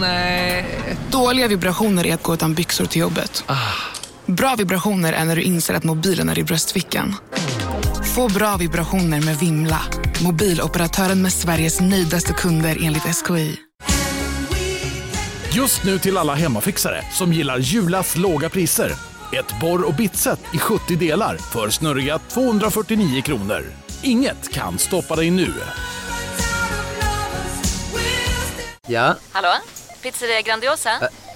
[0.00, 0.64] Nej.
[1.10, 3.44] Dåliga vibrationer är att gå utan byxor till jobbet.
[4.30, 7.14] Bra vibrationer är när du inser att mobilen är i bröstfickan.
[8.14, 9.80] Få bra vibrationer med Vimla.
[10.22, 13.56] Mobiloperatören med Sveriges nöjdaste kunder enligt SKI.
[15.52, 18.92] Just nu till alla hemmafixare som gillar Julas låga priser.
[19.32, 23.64] Ett borr och bitset i 70 delar för snurriga 249 kronor.
[24.02, 25.52] Inget kan stoppa dig nu.
[28.88, 29.52] Ja, Hallå?
[30.02, 30.90] Pizzeria Grandiosa?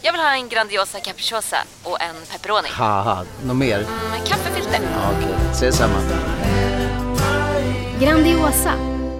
[0.04, 2.68] Jag vill ha en Grandiosa capriciosa och en pepperoni.
[2.70, 3.78] haha, något mer?
[3.78, 4.78] Med kaffefilter.
[4.82, 5.94] Ja, Okej, ses samma.
[8.00, 8.72] Grandiosa,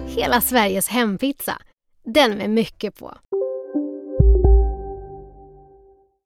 [0.07, 1.53] hela Sveriges hempizza.
[2.05, 3.13] Den med mycket på.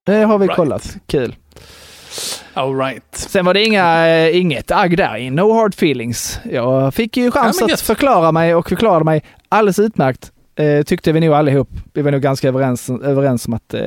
[0.06, 0.56] Det har vi Right.
[0.56, 0.98] kollat.
[1.08, 1.36] Kul.
[2.54, 3.04] All right.
[3.16, 5.32] Sen var det inga, eh, inget agg där.
[5.32, 6.40] No hard feelings.
[6.44, 10.32] Jag fick ju chans Ja, att förklara mig och förklarade mig alldeles utmärkt.
[10.56, 11.70] Eh, tyckte vi nog allihop.
[11.94, 13.82] Vi var nog ganska överens, överens om att eh,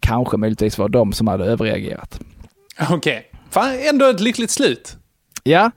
[0.00, 2.20] kanske möjligtvis var de som hade överreagerat.
[2.90, 3.30] Okej.
[3.50, 4.96] Fan, ändå ett lyckligt slut.
[5.42, 5.70] Ja,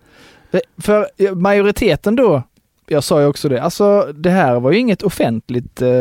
[0.78, 2.44] för majoriteten då,
[2.88, 6.00] jag sa ju också det, alltså det här var ju inget offentligt, eh,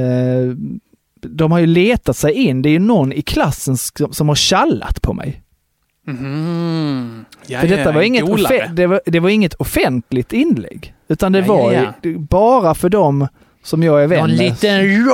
[0.00, 0.54] eh,
[1.20, 4.34] de har ju letat sig in, det är ju någon i klassen som, som har
[4.34, 5.42] tjallat på mig.
[6.06, 7.24] Mhm.
[7.46, 8.24] Ja, för detta ja, var inget,
[8.76, 12.88] det var, det var inget offentligt inlägg, utan det Ja, var ja, ju bara för
[12.88, 13.28] dem
[13.62, 15.04] som jag är vän Någon med, liten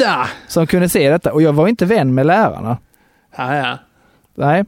[0.00, 0.28] råtta!
[0.48, 1.32] som kunde se detta.
[1.32, 2.78] Och jag var inte vän med lärarna.
[3.36, 3.78] Ja, ja.
[4.34, 4.64] Nej.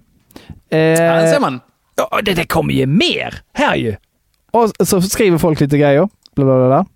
[0.71, 1.61] Eh, Ja, ser man.
[1.97, 3.97] Ja, det, det kommer ju mer här ju.
[4.51, 6.09] Och så skriver folk lite grejer.
[6.37, 6.87] Bla, bla, bla.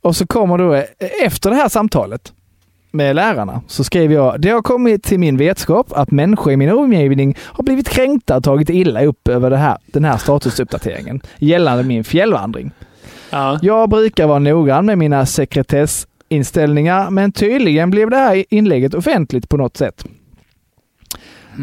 [0.00, 0.84] Och så kommer då, eh,
[1.22, 2.32] efter det här samtalet
[2.90, 6.70] med lärarna, så skrev jag, det har kommit till min vetskap att människor i min
[6.70, 11.84] omgivning har blivit kränkta och tagit illa upp över det här, den här statusuppdateringen gällande
[11.84, 12.70] min fjällvandring.
[13.62, 15.26] Jag brukar vara noggrann med mina
[16.32, 20.04] sekretessinställningar, men tydligen blev det här inlägget offentligt på något sätt.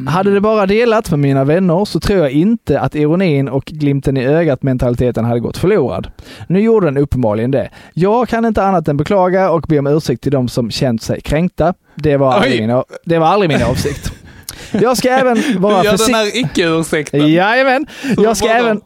[0.07, 4.17] Hade det bara delats med mina vänner så tror jag inte att ironin och glimten
[4.17, 6.07] i ögat mentaliteten hade gått förlorad.
[6.47, 7.69] Nu gjorde den uppenbarligen det.
[7.93, 11.21] Jag kan inte annat än beklaga och be om ursäkt till de som känt sig
[11.21, 11.73] kränkta.
[11.95, 12.67] Det var aldrig, Oj.
[12.67, 14.13] min, det var aldrig min avsikt.
[14.71, 16.13] Jag ska även vara Du gör den försiktig.
[16.13, 17.31] här icke-ursäkten.
[17.31, 17.85] Jajamän.
[18.17, 18.59] Jag ska, Vadå?
[18.59, 18.81] även,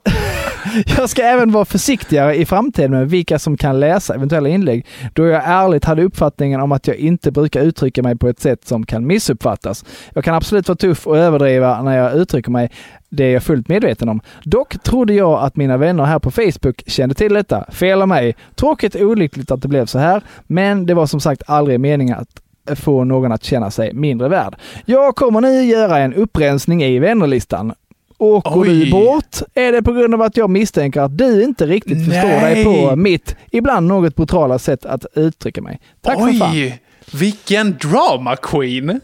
[0.97, 5.27] jag ska även vara försiktigare i framtiden med vilka som kan läsa eventuella inlägg, då
[5.27, 8.85] jag ärligt hade uppfattningen om att jag inte brukar uttrycka mig på ett sätt som
[8.85, 9.85] kan missuppfattas.
[10.13, 12.71] Jag kan absolut vara tuff och överdriva när jag uttrycker mig,
[13.09, 14.21] det är jag fullt medveten om.
[14.43, 17.65] Dock trodde jag att mina vänner här på Facebook kände till detta.
[17.71, 18.35] Fel av mig.
[18.55, 22.17] Tråkigt och olyckligt att det blev så här, men det var som sagt aldrig meningen
[22.19, 22.27] att
[22.75, 24.55] få någon att känna sig mindre värd.
[24.85, 27.73] Jag kommer nu göra en upprensning i vännerlistan.
[28.17, 28.85] Åker Oj.
[28.85, 32.41] du bort är det på grund av att jag misstänker att du inte riktigt förstår
[32.41, 32.65] dig Nej.
[32.65, 35.79] på mitt, ibland något brutala sätt att uttrycka mig.
[36.01, 36.51] Tack för fan.
[36.51, 36.81] Oj,
[37.13, 38.99] vilken drama queen.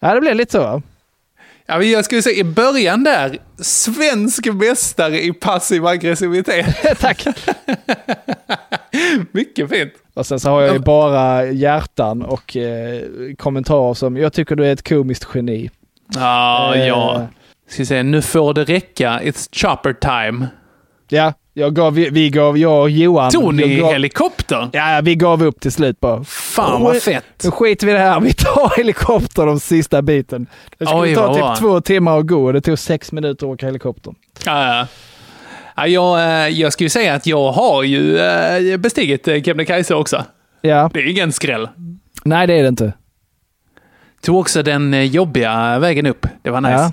[0.00, 0.82] Ja, det blev lite så.
[1.66, 6.66] Ja, men jag skulle säga i början där, svensk mästare i passiv aggressivitet.
[7.00, 7.26] Tack.
[9.32, 9.92] Mycket fint.
[10.14, 13.02] Och sen så har jag ju bara hjärtan och eh,
[13.38, 15.70] kommentarer som jag tycker du är ett komiskt geni.
[16.14, 16.86] Ja, Eh.
[16.86, 17.26] ja.
[17.68, 19.20] Ska vi säga, nu får det räcka.
[19.22, 20.46] It's chopper time.
[21.08, 23.30] Ja, jag gav, vi, gav, jag och Johan.
[23.30, 24.68] Tog ni jag gav, helikopter?
[24.72, 26.24] Ja, vi gav upp till slut bara.
[26.24, 27.24] Fan vad fett.
[27.44, 28.20] Nu skiter vi det här.
[28.20, 30.46] Vi tar helikopter de sista biten.
[30.78, 31.56] Det skulle Oj, ta typ bra.
[31.56, 34.14] två timmar att gå och det tog sex minuter att åka helikopter.
[34.44, 34.86] Ja, ja.
[35.76, 40.24] Ja, jag, eh, jag skulle säga att jag har ju eh, bestigit eh, Kebnekaise också.
[40.60, 40.90] Ja.
[40.92, 41.68] Det är ingen skräll.
[42.24, 42.92] Nej, det är det inte.
[44.20, 46.26] Tog också den jobbiga vägen upp.
[46.42, 46.72] Det var nice.
[46.74, 46.92] Ja.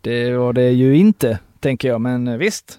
[0.00, 2.78] Det var det ju inte, tänker jag, men visst.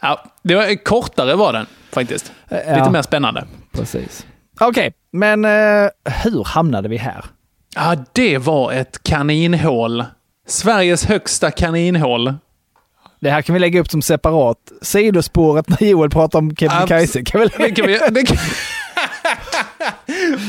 [0.00, 2.32] Ja, det var, kortare var den faktiskt.
[2.48, 2.76] Ja.
[2.76, 3.46] Lite mer spännande.
[3.72, 4.26] Precis.
[4.60, 5.88] Okej, men eh,
[6.22, 7.24] hur hamnade vi här?
[7.74, 10.04] Ja, det var ett kaninhål.
[10.46, 12.34] Sveriges högsta kaninhål.
[13.20, 14.72] Det här kan vi lägga upp som separat.
[14.82, 17.22] Sidospåret när Joel pratar om Kebnekaise.
[17.22, 18.36] Kan vi Det kan vi det kan...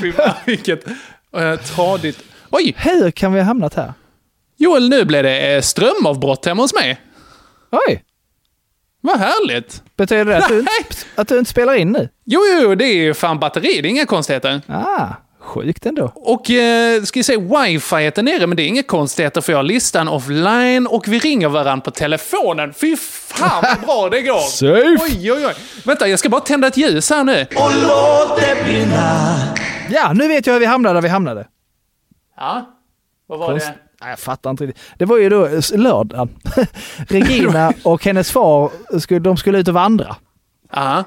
[0.02, 2.24] Fy fan, vilket uh, tradigt.
[2.50, 2.76] Oj!
[2.78, 3.94] Hur kan vi ha hamnat här?
[4.58, 7.02] Joel, nu blev det eh, strömavbrott hemma hos mig.
[7.72, 8.04] Oj!
[9.02, 9.84] Vad härligt.
[9.98, 10.70] Betyder det att du, inte,
[11.16, 12.10] att du inte spelar in nu?
[12.26, 13.82] Jo, jo, det är ju fan batteri.
[13.82, 14.62] Det är inga konstigheter.
[14.68, 15.08] Ah,
[15.40, 16.12] sjukt ändå.
[16.16, 19.58] Och eh, ska jag säga, wifi är nere, men det är inga konstigheter för jag
[19.58, 22.74] har listan offline och vi ringer varandra på telefonen.
[22.74, 24.40] Fy fan vad bra det går!
[24.50, 24.98] Safe.
[25.04, 25.54] Oj, oj, oj.
[25.86, 27.46] Vänta, jag ska bara tända ett ljus här nu.
[27.56, 29.36] Och låt det brinna
[29.90, 31.48] Ja, nu vet jag hur vi hamnade där vi hamnade.
[32.38, 32.76] Ja,
[33.28, 33.74] vad var Konst- det?
[34.02, 34.84] Jag fattar inte riktigt.
[34.98, 36.30] Det var ju då lördagen.
[37.08, 40.16] Regina och hennes far, skulle, de skulle ut och vandra.
[40.74, 41.04] Ja.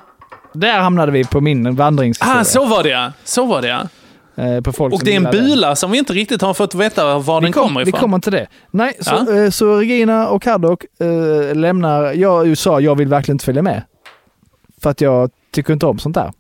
[0.53, 2.41] Där hamnade vi på min vandringshistoria.
[2.41, 3.13] Ah, så var det ja.
[3.25, 3.89] Så var det ja.
[4.45, 5.33] Eh, på folk Och det är en den.
[5.33, 8.01] bula som vi inte riktigt har fått veta var Vi, den kom, kommer vi ifrån.
[8.01, 8.47] kommer till det.
[8.71, 9.35] Nej, så, Ja.
[9.45, 13.83] eh, så Regina och Haddock eh, lämnar, jag sa jag vill verkligen inte följa med.
[14.83, 16.33] För att jag tycker inte om sånt där.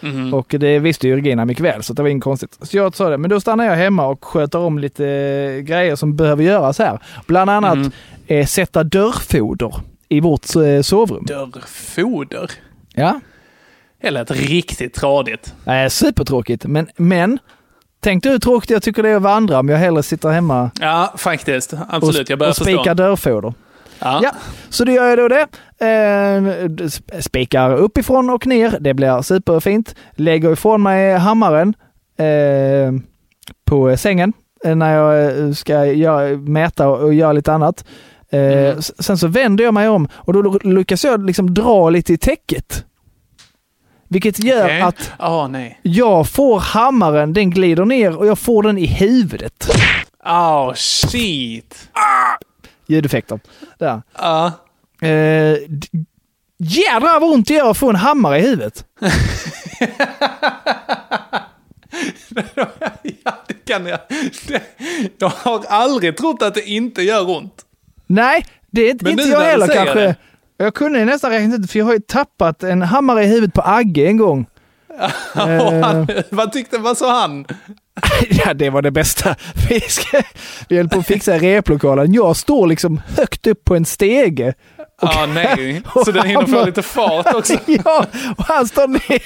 [0.00, 0.34] Mhm.
[0.34, 2.58] Och det visste ju Regina mycket väl, så det var inget konstigt.
[2.62, 5.96] Så jag sa det, men då stannar jag hemma och sköter om lite eh, grejer
[5.96, 6.98] som behöver göras här.
[7.26, 7.90] Bland annat Mhm.
[8.26, 9.74] eh, sätta dörrfoder
[10.08, 11.24] i vårt eh, sovrum.
[11.26, 12.50] Dörrfoder.
[12.94, 13.20] Ja.
[14.02, 15.54] Det lät riktigt tradigt.
[15.66, 17.38] Eh, supertråkigt, men, men
[18.00, 20.70] tänk du hur tråkigt jag tycker det är att vandra om jag hellre sitter hemma
[20.80, 21.74] Ja, faktiskt.
[21.88, 22.94] Absolut, och, jag börjar och spikar förstå.
[22.94, 23.54] dörrfoder.
[24.00, 24.20] Ja.
[24.22, 24.30] Ja,
[24.68, 25.46] så då gör jag då det.
[25.80, 28.76] Eh, sp- spikar uppifrån och ner.
[28.80, 29.94] Det blir superfint.
[30.12, 31.74] Lägger ifrån mig hammaren
[32.18, 32.92] eh,
[33.64, 34.32] på sängen
[34.64, 37.84] eh, när jag eh, ska göra, mäta och, och göra lite annat.
[38.30, 38.82] Eh, Mm.
[38.82, 42.84] Sen så vänder jag mig om och då lyckas jag liksom dra lite i täcket.
[44.08, 44.80] Vilket gör Okej.
[44.80, 45.78] att Ah, nej.
[45.82, 49.70] jag får hammaren, den glider ner och jag får den i huvudet.
[50.24, 51.88] Oh, shit.
[52.88, 53.40] Ljudeffekter.
[53.78, 54.02] Där.
[54.18, 54.46] Ja.
[55.08, 55.88] Eh, d-
[56.58, 58.84] jädrar vad ont det gör att få en hammare i huvudet.
[63.24, 63.98] ja, det kan jag.
[65.18, 67.64] Jag har aldrig trott att det inte gör ont.
[68.06, 70.00] Nej, det är Men inte jag heller kanske.
[70.00, 70.16] det.
[70.56, 73.62] Jag kunde nästan räkna ut för jag har ju tappat en hammare i huvudet på
[73.62, 74.46] Agge en gång.
[75.34, 75.82] Och Eh.
[75.84, 77.46] han, vad tyckte, vad sa han?
[78.30, 79.36] ja, det var det bästa.
[79.68, 80.22] Vi, ska,
[80.68, 82.12] vi höll på att fixa replokalen.
[82.12, 84.54] Jag står liksom högt upp på en stege.
[85.02, 85.82] Ja, nej.
[85.94, 87.54] och Så den hinner få lite fart också.
[87.66, 88.06] ja,
[88.36, 89.22] och han står ner.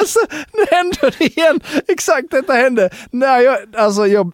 [0.00, 0.18] alltså,
[0.52, 1.60] nu hände det igen.
[1.88, 2.90] Exakt detta hände.
[3.10, 4.32] När jag, alltså jag,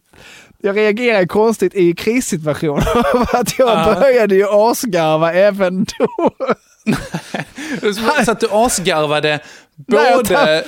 [0.63, 3.25] jag reagerade konstigt i krissituationer.
[3.27, 3.95] För att jag Ja.
[4.01, 6.31] började ju asgarva även då.
[8.25, 9.41] Så att du asgarvade
[9.89, 10.35] Nej, både...
[10.35, 10.65] tapp-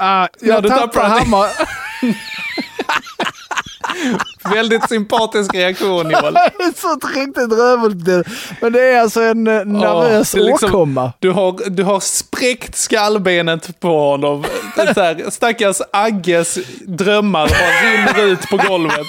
[0.00, 1.50] Ah, Ja, jag tappar tappade- hammaren.
[4.54, 6.34] Väldigt sympatisk reaktion Joel.
[6.58, 8.26] Det är så ett riktigt rövhult.
[8.60, 11.12] Men det är alltså en eh, nervös Ja, är liksom- åkomma.
[11.18, 14.44] Du har, du har spräckt skallbenet på honom.
[14.94, 17.46] Så här, stackars Agges drömmar
[17.82, 19.06] rinner ut på golvet.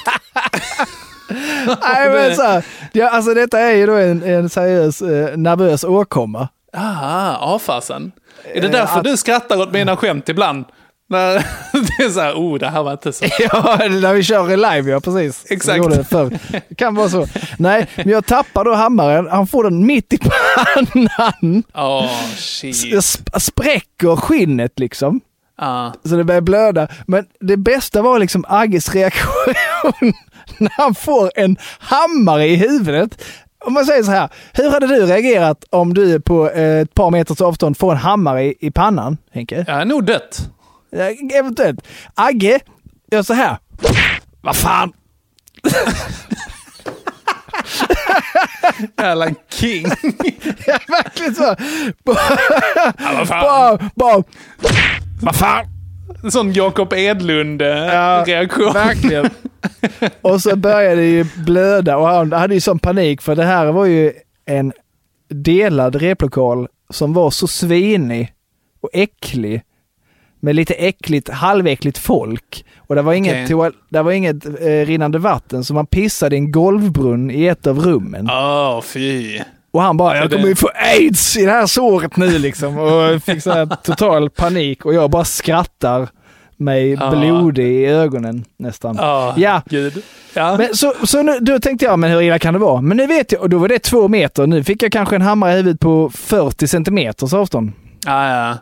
[1.82, 5.84] Nej, men så här, ja, alltså detta är ju då en, en seriös eh, nervös
[5.84, 6.48] åkomma.
[6.78, 8.12] Aha, avfasen.
[8.54, 10.66] Är det Eh, därför att- du skrattar åt mina skämt ibland?
[11.12, 11.34] När
[11.98, 13.26] det är så här, oh det här var inte så.
[13.40, 15.46] Ja, när vi kör i live, ja precis.
[15.52, 15.90] Exakt.
[15.90, 16.40] Det förr.
[16.70, 17.28] Det kan vara så.
[17.58, 19.28] Nej, men jag tappar då hammaren.
[19.32, 21.64] Han får den mitt i pannan.
[21.76, 22.76] Åh, shit.
[22.76, 25.22] Sp- spräcker skinnet liksom.
[25.58, 25.92] Ah.
[26.06, 26.88] Så det börjar blöda.
[27.08, 29.54] Men det bästa var liksom Agges reaktion
[30.58, 33.24] när han får en hammare i huvudet.
[33.66, 37.12] Om man säger så här, hur hade du reagerat om du på eh, ett par
[37.12, 39.66] meters avstånd får en hammare i, i pannan, Henke?
[39.68, 40.50] Jag är nog dött.
[40.92, 41.88] Ja, eventuellt.
[42.16, 42.60] Agge
[43.12, 43.58] gör så här.
[44.42, 44.94] Vad fan?
[48.98, 49.86] Jävla king.
[50.68, 51.56] ja, verkligen så.
[52.04, 53.90] Ja, vad fan.
[53.96, 54.24] bara,
[55.22, 55.66] vad fan?
[56.32, 58.74] Sån Jakob Edlund-reaktion.
[58.74, 59.30] Verkligen.
[60.22, 63.66] Och så började det ju blöda och han hade ju sån panik för det här
[63.66, 64.14] var ju
[64.46, 64.74] en
[65.30, 68.34] delad replokal som var så svinig
[68.82, 69.62] och äcklig.
[70.44, 72.66] Med lite äckligt, halväckligt folk.
[72.78, 76.40] Och det var inget, toal- det var inget eh, rinnande vatten så man pissade i
[76.40, 78.30] en golvbrunn i ett av rummen.
[78.32, 79.40] Åh, fy.
[79.74, 82.78] Och han bara, jag kommer ju få aids i det här såret nu liksom.
[82.78, 86.10] Och fick så här total panik och jag bara skrattar
[86.58, 87.12] mig Ja.
[87.12, 88.96] blodig i ögonen nästan.
[89.00, 89.62] Ja, Ja.
[89.70, 90.04] gud.
[90.34, 90.58] Ja.
[90.58, 92.82] Men så, så nu, då tänkte jag, men hur illa kan det vara?
[92.82, 94.48] Men nu vet jag, och då var det två meter.
[94.48, 97.72] Nu fick jag kanske en hammare i huvudet på 40 centimeters avstånd.
[98.06, 98.58] Ja, ja.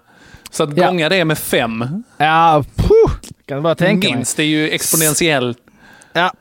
[0.51, 0.87] Så att Ja.
[0.87, 2.03] gånga det med fem.
[2.17, 3.11] Ja, puh,
[3.45, 4.15] kan du bara tänka mig.
[4.15, 5.57] Minst, det är ju exponentiellt.
[6.13, 6.33] Ja.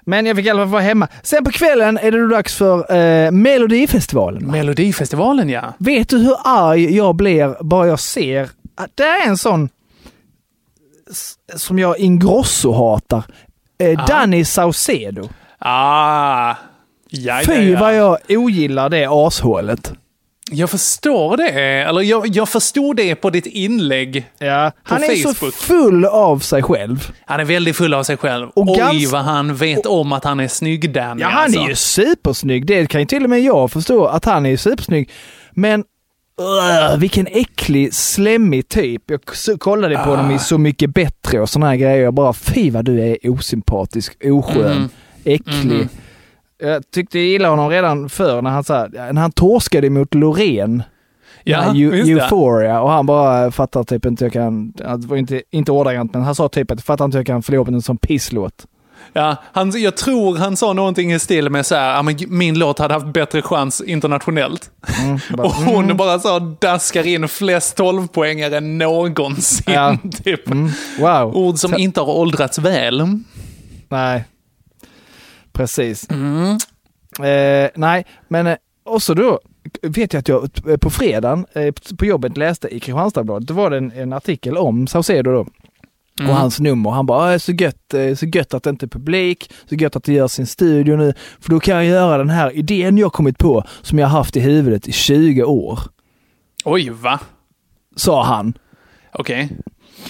[0.00, 1.08] Men jag fick i alla fall vara hemma.
[1.22, 4.46] Sen på kvällen är det dags för eh, Melodifestivalen.
[4.46, 4.52] va?
[4.52, 5.74] Melodifestivalen ja.
[5.78, 8.42] Vet du hur arg jag blir bara jag ser
[8.76, 9.68] att det är en sån
[11.56, 13.22] som jag Ingrosso hatar.
[13.78, 15.28] Eh, Danny Saucedo.
[15.58, 16.48] Ah.
[16.48, 16.56] Ja,
[17.10, 17.80] ja, Fy ja.
[17.80, 19.92] vad jag ogillar det ashålet.
[20.50, 21.48] Jag förstår det.
[21.82, 25.54] Eller jag, jag förstod det på ditt inlägg Ja, på han är så Facebook.
[25.54, 27.10] full av sig själv.
[27.26, 28.48] Han är väldigt full av sig själv.
[28.54, 31.20] Och Oj, gans- vad han vet om att han är snygg, Danny.
[31.22, 31.60] Ja, han alltså.
[31.60, 32.66] är ju supersnygg.
[32.66, 35.10] Det kan ju till och med jag förstå att han är supersnygg.
[35.50, 35.80] Men
[36.90, 39.02] uh, vilken äcklig, slemmig typ.
[39.06, 39.20] Jag
[39.60, 40.04] kollade på Ah.
[40.16, 41.98] honom i Så mycket bättre och såna här grejer.
[42.02, 44.88] Jag bara, fy vad du är osympatisk, oskön, Mhm.
[45.24, 45.72] äcklig.
[45.72, 45.88] Mhm.
[46.58, 50.14] Jag tyckte jag gillade honom redan förr när han, så här, när han torskade mot
[50.14, 50.82] Loreen.
[51.44, 52.12] Ja, Ja, Eu- visst det.
[52.12, 56.22] Euphoria och han bara fattar typ inte jag kan, det var inte, inte ordagrant men
[56.22, 58.66] han sa typ att fattar inte hur jag kan förlora en sån pisslåt.
[59.12, 62.58] Ja, han, jag tror han sa någonting i stil med så här, "Ja, men min
[62.58, 64.70] låt hade haft bättre chans internationellt.
[65.36, 65.96] bara, och hon mm.
[65.96, 69.74] bara så daskar in flest 12-poängare någonsin.
[69.74, 69.96] Ja.
[70.24, 70.50] typ.
[70.50, 71.36] Mm, wow.
[71.36, 73.20] Ord som inte har åldrats väl.
[73.88, 74.24] Nej,
[75.58, 76.10] precis.
[76.10, 76.58] Mm.
[77.20, 79.40] Eh, nej, men eh, också då
[79.82, 83.70] vet jag att jag eh, på fredagen eh, på jobbet läste i Kristianstadsbladet, då var
[83.70, 85.46] det en, en artikel om Saucedo då.
[86.20, 86.30] Mm.
[86.30, 86.90] Och hans nummer.
[86.90, 90.04] Han bara, "Ah, så gött, så gött att det inte är publik, så gött att
[90.04, 91.14] det gör sin studio nu.
[91.40, 94.40] För då kan jag göra den här idén jag kommit på som jag haft i
[94.40, 95.80] huvudet i 20 år.
[96.64, 97.20] Oj, va?
[97.96, 98.52] Sa han.
[99.12, 99.50] Okej.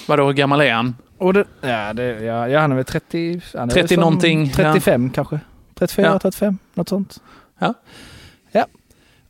[0.07, 0.97] Vadå, hur gammal är han?
[1.19, 4.01] Och det, ja, det, ja, ja, han är väl 30, han är 30 väl som
[4.01, 5.41] någonting, 35 kanske.
[5.75, 6.19] 34, Ja.
[6.19, 7.21] 35, något sånt.
[7.59, 7.75] Ja.
[8.53, 8.67] Ja.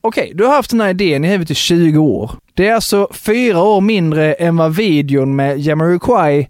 [0.01, 2.31] Okej, du har haft den här idén i huvudet i 20 år.
[2.55, 6.49] Det är alltså fyra år mindre än vad videon med Jamiroquai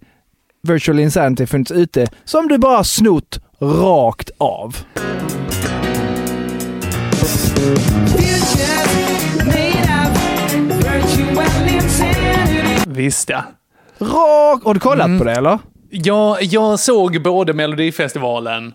[0.62, 4.76] Virtual Insanity funnits ute, som du bara snott rakt av.
[12.86, 13.44] Visst ja.
[13.98, 14.64] Rakt!
[14.64, 15.18] Har du kollat Mm.
[15.18, 15.58] på det eller?
[15.90, 18.74] Jag, jag såg både Melodifestivalen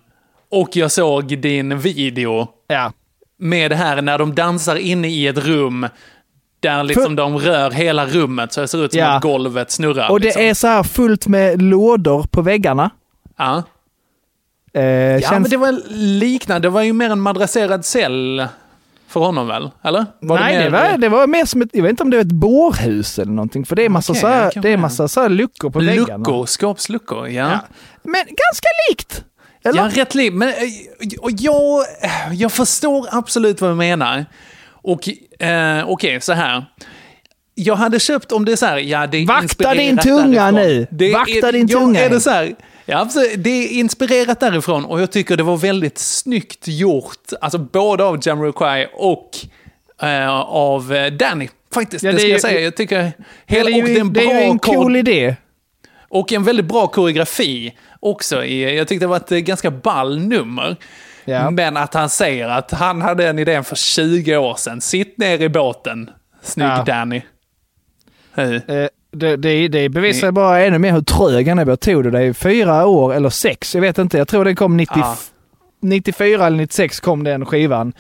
[0.51, 2.47] och jag såg din video.
[2.67, 2.91] Ja.
[3.39, 5.87] Med det här när de dansar inne i ett rum
[6.59, 9.07] där liksom de rör hela rummet så det ser ut som Ja.
[9.15, 10.09] att golvet snurrar.
[10.11, 10.41] Och det liksom.
[10.43, 12.89] är så här fullt med lådor på väggarna.
[13.37, 13.63] Ja.
[14.73, 15.31] Eh, Ja, känns...
[15.31, 15.79] men det var
[16.19, 16.67] liknande.
[16.67, 18.47] Det var ju mer en madrasserad cell
[19.13, 19.71] för honom väl?
[19.83, 20.05] Eller?
[20.19, 22.17] Var Nej, det, mer- var, det var mer som ett, jag vet inte om det
[22.17, 24.77] var ett bårhus eller någonting, för det är massa, Okej, så här, det det är
[24.77, 26.17] massa så här luckor på väggarna.
[26.17, 27.59] Luckor, skåpsluckor, ja.
[28.03, 29.23] Men ganska likt!
[29.65, 29.81] Eller?
[29.83, 30.33] Ja, rätt likt.
[30.35, 30.53] Men eh,
[31.21, 31.83] och jag,
[32.33, 34.25] jag förstår absolut vad du menar.
[34.71, 35.09] Och
[35.39, 36.65] eh, okej, så här.
[37.55, 40.55] Jag hade köpt om det är så här, ja det är Vakta din tunga därifrån.
[40.55, 40.87] nu.
[40.91, 41.99] Det Vakta är, din ja, tunga.
[41.99, 42.55] Är det så här,
[42.85, 47.29] ja, absolut, det är inspirerat därifrån och jag tycker det var väldigt snyggt gjort.
[47.41, 49.29] Alltså både av Jamiroquai och
[50.01, 51.49] eh, av eh, Danny.
[51.73, 52.59] Faktiskt, Ja, det, det ska är jag ju- säga.
[52.59, 53.11] Jag tycker...
[53.45, 55.35] Hela, det är och ju, det är en det är ju en cool idé.
[56.09, 58.43] och en väldigt bra koreografi också.
[58.45, 60.75] i- Jag tyckte det var ett eh, ganska ball nummer.
[61.25, 61.49] Ja.
[61.51, 64.81] Men att han säger att han hade den idén för 20 år sedan.
[64.81, 66.09] Sitt ner i båten,
[66.41, 66.83] snygg Ja.
[66.83, 67.21] Danny.
[68.35, 71.65] Eh, Eh, Det, det, det bevisar bara ännu mer hur trög han är.
[71.65, 73.75] Jag tog det dig fyra år eller sex.
[73.75, 74.17] Jag vet inte.
[74.17, 75.17] Jag tror den kom 90, Ja.
[75.81, 77.93] 94 eller 96 kom den skivan.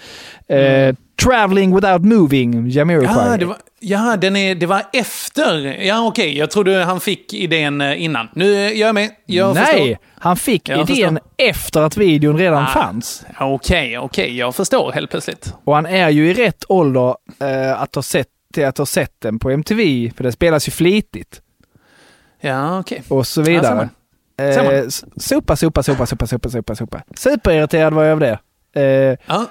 [0.49, 0.95] Eh, Mm.
[1.23, 3.29] Traveling without moving, Jamiroquai.
[3.31, 5.65] Ja, det var, ja den är, det var efter.
[5.83, 6.37] Ja, okej.
[6.37, 8.27] Jag trodde han fick idén eh, innan.
[8.35, 9.09] Nu är jag med.
[9.25, 9.97] Jag Nej, förstår.
[10.19, 12.67] han fick Jag idén efter att videon redan Ah.
[12.67, 13.25] fanns.
[13.39, 14.37] Okej, okej.
[14.37, 15.53] Jag förstår helt plötsligt.
[15.63, 19.15] Och han är ju i rätt ålder eh, att, ha sett, till att ha sett
[19.21, 21.41] den på MTV, för det spelas ju flitigt.
[22.41, 23.03] Ja, okej.
[23.07, 23.89] Och så Ja, vidare.
[24.37, 24.53] samma.
[24.53, 24.71] Samma.
[24.73, 24.85] Eh,
[25.17, 27.01] sopa, sopa, sopa, sopa, sopa, sopa, sopa.
[27.15, 28.39] Superirriterad var jag över
[28.73, 28.81] det.
[28.81, 29.45] Eh, Ja.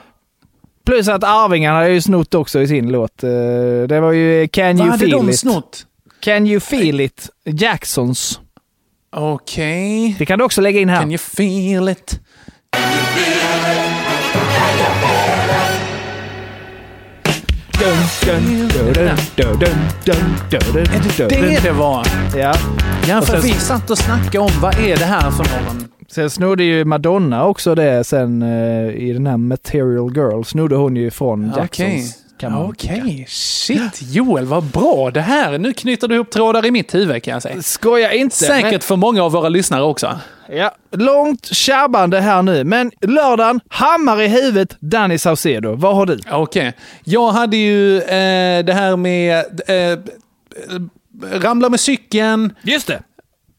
[0.85, 3.23] Plus att Arvingarna har ju snott också i sin låt.
[3.25, 3.31] Eh,
[3.89, 5.39] det var ju Can Vad You hade Feel de It.
[5.39, 5.87] snott?
[6.21, 8.41] Can You Feel It, Jacksons.
[9.13, 10.17] Okej.
[10.19, 11.01] Det kan du också lägga in här.
[11.01, 12.21] Can you feel it?
[17.83, 17.87] Är
[21.29, 22.07] det det det var?
[22.37, 22.55] Ja.
[23.09, 25.89] Ja, för sen- vi satt och snackade om vad är det här för någon?
[26.09, 28.43] Sen snodde ju Madonna också det sen
[28.93, 30.43] i den här Material Girl.
[30.43, 32.23] Snodde hon ju från Jacksons.
[32.51, 33.03] Okej.
[33.03, 33.25] okay.
[33.29, 35.59] shit Joel, vad bra det här.
[35.59, 37.63] Nu knyter du ihop trådar i mitt huvud kan jag säga.
[37.63, 38.37] Skoja inte.
[38.37, 40.19] Säkert för många av våra lyssnare också.
[40.55, 42.65] Ja, långt tjabbande här nu.
[42.65, 45.75] Men lördagen, hammar i huvudet, Danny Saucedo.
[45.75, 46.19] Vad har du?
[46.31, 46.73] Okej.
[47.05, 49.99] Jag hade ju eh, det här med eh,
[51.41, 52.55] ramla med cykeln.
[52.63, 53.03] Just det.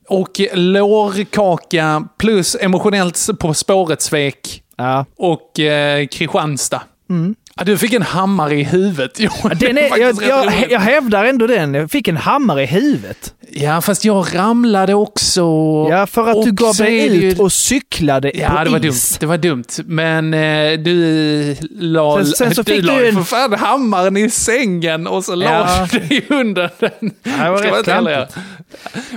[0.08, 4.64] Och lårkaka plus emotionellt På spåret-svek.
[4.76, 5.06] Ja.
[5.18, 6.82] Och eh, Kristianstad.
[7.10, 7.36] Mm.
[7.56, 9.12] Ja, du fick en hammare i huvudet.
[9.18, 11.74] Jo, det Den är, jag, jag, jag hävdar ändå den.
[11.74, 13.34] Jag fick en hammare i huvudet.
[13.51, 15.41] Ja, fast jag ramlade också.
[15.89, 18.70] Ja, för att Och du gav dig det ju- ut och cyklade Ja, på det
[18.70, 19.10] var is.
[19.10, 19.18] dumt.
[19.20, 19.64] Det var dumt.
[19.86, 24.18] Men eh, du la, Sen- sen så du fick la du en- för fan hammaren
[24.18, 27.12] i sängen och så la du dig under den.
[27.24, 28.36] Ja, det var rätt klantigt.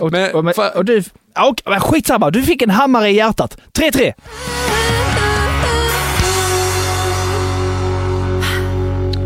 [0.00, 1.02] Och, Men- och, men, och du...
[1.66, 3.56] Men skitsamma, du fick en hammare i hjärtat.
[3.78, 4.12] 3-3.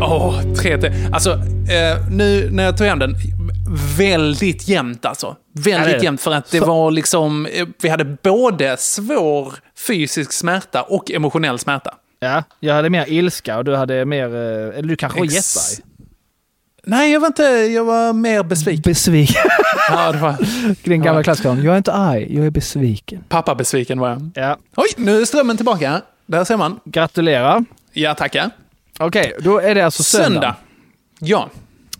[0.01, 1.13] Åh, 3-3.
[1.13, 3.15] Alltså, eh, nu när jag tog hem den,
[3.97, 5.35] väldigt jämnt alltså.
[5.53, 9.53] Väldigt jämnt för att det Så- var liksom, eh, vi hade både svår
[9.87, 11.93] fysisk smärta och emotionell smärta.
[12.19, 14.25] Ja, jag hade mer ilska och du hade mer...
[14.25, 15.87] eh, Eller du kanske var Ex- jättearg.
[16.83, 18.81] Nej, jag var inte, jag var mer besviken.
[18.81, 19.35] Besviken.
[19.89, 20.35] Ja, det var
[20.89, 21.23] Den gamla Ja.
[21.23, 21.63] klassikern.
[21.63, 23.23] Jag är inte arg, jag är besviken.
[23.29, 24.29] pappa besviken var jag.
[24.35, 24.57] Ja.
[24.75, 26.01] Oj, nu är strömmen tillbaka.
[26.25, 26.79] Där ser man.
[26.85, 27.65] Gratulerar.
[27.93, 28.49] Ja, tackar.
[29.01, 30.27] Okej, då är det alltså söndag.
[30.27, 30.55] Söndag.
[31.19, 31.49] Ja.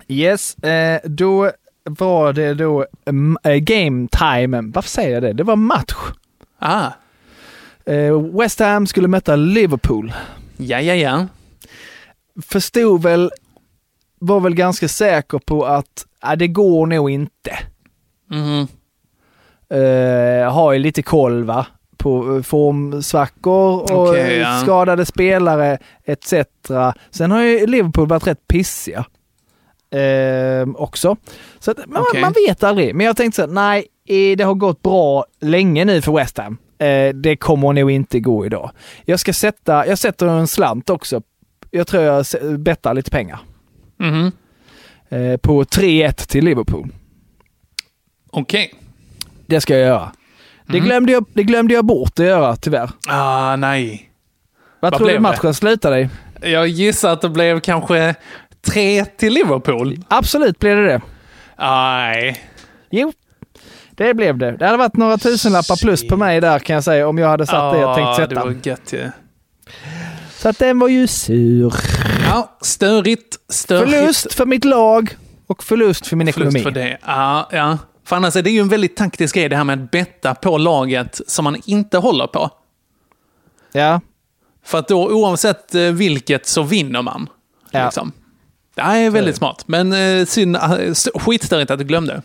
[0.07, 1.51] Yes, eh, då
[1.83, 4.71] var det då mm, eh, game time.
[4.73, 5.33] Varför säger jag det?
[5.33, 5.95] Det var match.
[6.59, 6.87] Ah.
[7.85, 10.13] Eh, West Ham skulle möta Liverpool.
[10.57, 11.27] Ja, ja, ja.
[12.41, 13.31] Förstod väl,
[14.19, 17.59] var väl ganska säker på att ah, det går nog inte.
[19.69, 21.65] Eh, har ju lite koll va?
[22.01, 24.59] På formsvackor och eh, ja.
[24.63, 26.33] skadade spelare etc.
[27.11, 29.05] Sen har ju Liverpool varit rätt pissiga.
[29.91, 31.15] Eh, också.
[31.59, 32.21] Så att, man, Okej.
[32.21, 32.95] man vet aldrig.
[32.95, 36.37] Men jag tänkte så här, nej, eh, det har gått bra länge nu för West
[36.37, 36.57] Ham.
[36.77, 38.71] Eh, det kommer nog inte gå idag.
[39.05, 41.21] Jag ska sätta, jag sätter en slant också.
[41.71, 42.25] Jag tror jag
[42.59, 43.39] bettar lite pengar.
[43.97, 44.31] Mhm.
[45.09, 46.87] Eh, på 3-1 till Liverpool.
[48.31, 48.73] Okej.
[49.45, 50.11] Det ska jag göra.
[50.71, 50.85] Det, Mm.
[50.89, 52.89] glömde jag, det glömde jag bort att göra tyvärr.
[53.07, 54.09] Ah, nej.
[54.79, 56.09] Vad, Vad tror du blev matchen slutade i?
[56.51, 58.15] Jag gissar att det blev kanske
[58.67, 59.97] tre till Liverpool.
[60.07, 61.01] Absolut blev det det.
[61.59, 62.43] Nej.
[62.91, 63.13] Jo,
[63.91, 64.51] det blev det.
[64.51, 67.45] Det hade varit några tusenlappar plus på mig där kan jag säga om jag hade
[67.45, 68.27] satt det jag Ah, sätta.
[68.27, 69.09] Det var gött ju.
[70.37, 71.73] Så att den var ju sur.
[72.29, 73.35] Ja, störigt.
[73.49, 73.91] störigt.
[73.91, 75.15] Förlust för mitt lag
[75.47, 76.63] och förlust för min Förlust ekonomi.
[76.63, 76.97] för det.
[77.05, 77.77] Ja, ja.
[78.11, 80.57] För annars är det ju en väldigt taktisk grej det här med att betta på
[80.57, 82.49] laget som man inte håller på.
[83.71, 84.01] Ja.
[84.63, 87.29] För att då oavsett eh, vilket så vinner man.
[87.71, 87.85] Ja.
[87.85, 88.11] Liksom.
[88.75, 89.63] Det är väldigt smart.
[89.67, 92.21] Men eh, synd, eh, skitstörigt att du glömde.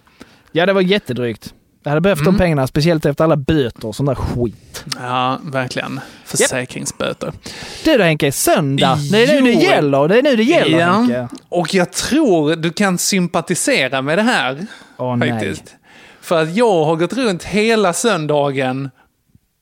[0.53, 1.55] Ja, det var jättedrygt.
[1.87, 2.33] Jag hade behövt Mm.
[2.35, 4.85] de pengarna, speciellt efter alla böter och sån där skit.
[5.01, 6.01] Ja, verkligen.
[6.25, 7.33] Försäkringsböter.
[7.85, 8.99] Du då Henke, söndag.
[9.13, 10.09] Det är nu det gäller.
[10.09, 11.29] Det är nu det gäller Ja, Henke.
[11.49, 14.67] och jag tror du kan sympatisera med det här.
[14.97, 15.31] Åh nej.
[15.31, 15.75] faktiskt.
[16.21, 18.91] För att jag har gått runt hela söndagen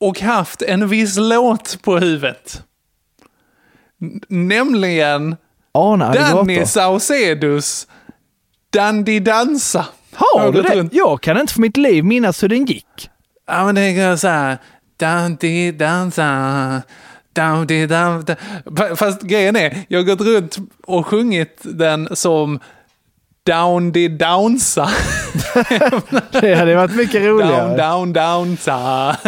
[0.01, 2.63] och haft en viss låt på huvudet.
[4.03, 5.37] N- nämligen
[6.15, 6.67] Danny.
[6.67, 7.87] Saucedos
[8.71, 9.87] Dandy Dansa.
[10.17, 10.75] Har du det?
[10.75, 10.93] runt.
[10.95, 13.11] Jag kan inte för mitt liv minnas hur den gick.
[13.47, 14.59] Ja, men det går så här.
[14.97, 16.83] Dandy Dansa.
[17.33, 18.37] Dandy Dansa.
[18.97, 20.57] Fast grejen är, jag har gått runt
[20.87, 22.59] och sjungit den som
[23.47, 24.89] Downdy Downsa.
[26.41, 27.77] Det hade varit mycket Down, roligare.
[27.77, 29.17] down, downsa.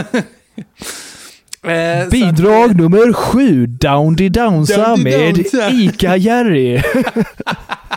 [1.62, 5.70] Eh, Bidrag nummer sju, Dowdy Downsa Dowdy med Downsa.
[5.70, 6.82] Ica Jerry.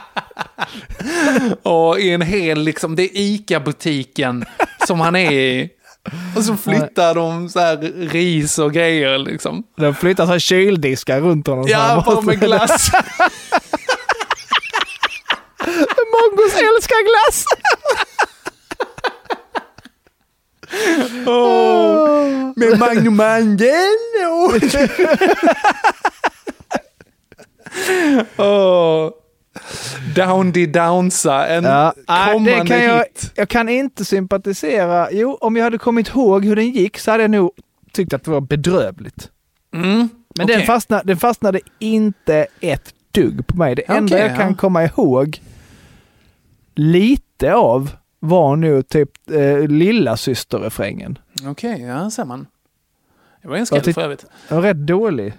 [1.64, 4.46] Och i en hel, liksom, det är ICA-butiken
[4.88, 5.70] som han är i.
[6.36, 7.78] Och så flyttar de så här
[8.10, 9.64] ris och grejer liksom.
[9.78, 11.66] De flyttar så här kyldiskar runt honom.
[11.68, 12.92] Ja, på med glass.
[16.12, 17.46] Mongos älskar glass!
[21.28, 24.54] Åh, med Magnum Mangello.
[28.38, 28.79] Åh.
[30.28, 33.32] Downdy Downsa, en Ja, kommande det kan jag, hit.
[33.36, 35.12] jag kan inte sympatisera.
[35.12, 37.52] Jo, om jag hade kommit ihåg hur den gick så hade jag nog
[37.94, 39.30] tyckt att det var bedrövligt.
[39.74, 40.10] Mm, Men
[40.46, 40.58] okej.
[40.58, 43.76] den, fastnade, den fastnade inte ett dugg på mig.
[43.76, 44.56] Det enda Okej, jag kan ja.
[44.58, 45.42] komma ihåg
[46.76, 51.18] lite av var nog typ eh, lilla systerrefrängen.
[51.48, 52.48] Okej, ja, ser man.
[53.42, 54.26] Det var en Jag skräll för övrigt.
[54.48, 55.34] Den var rätt dålig.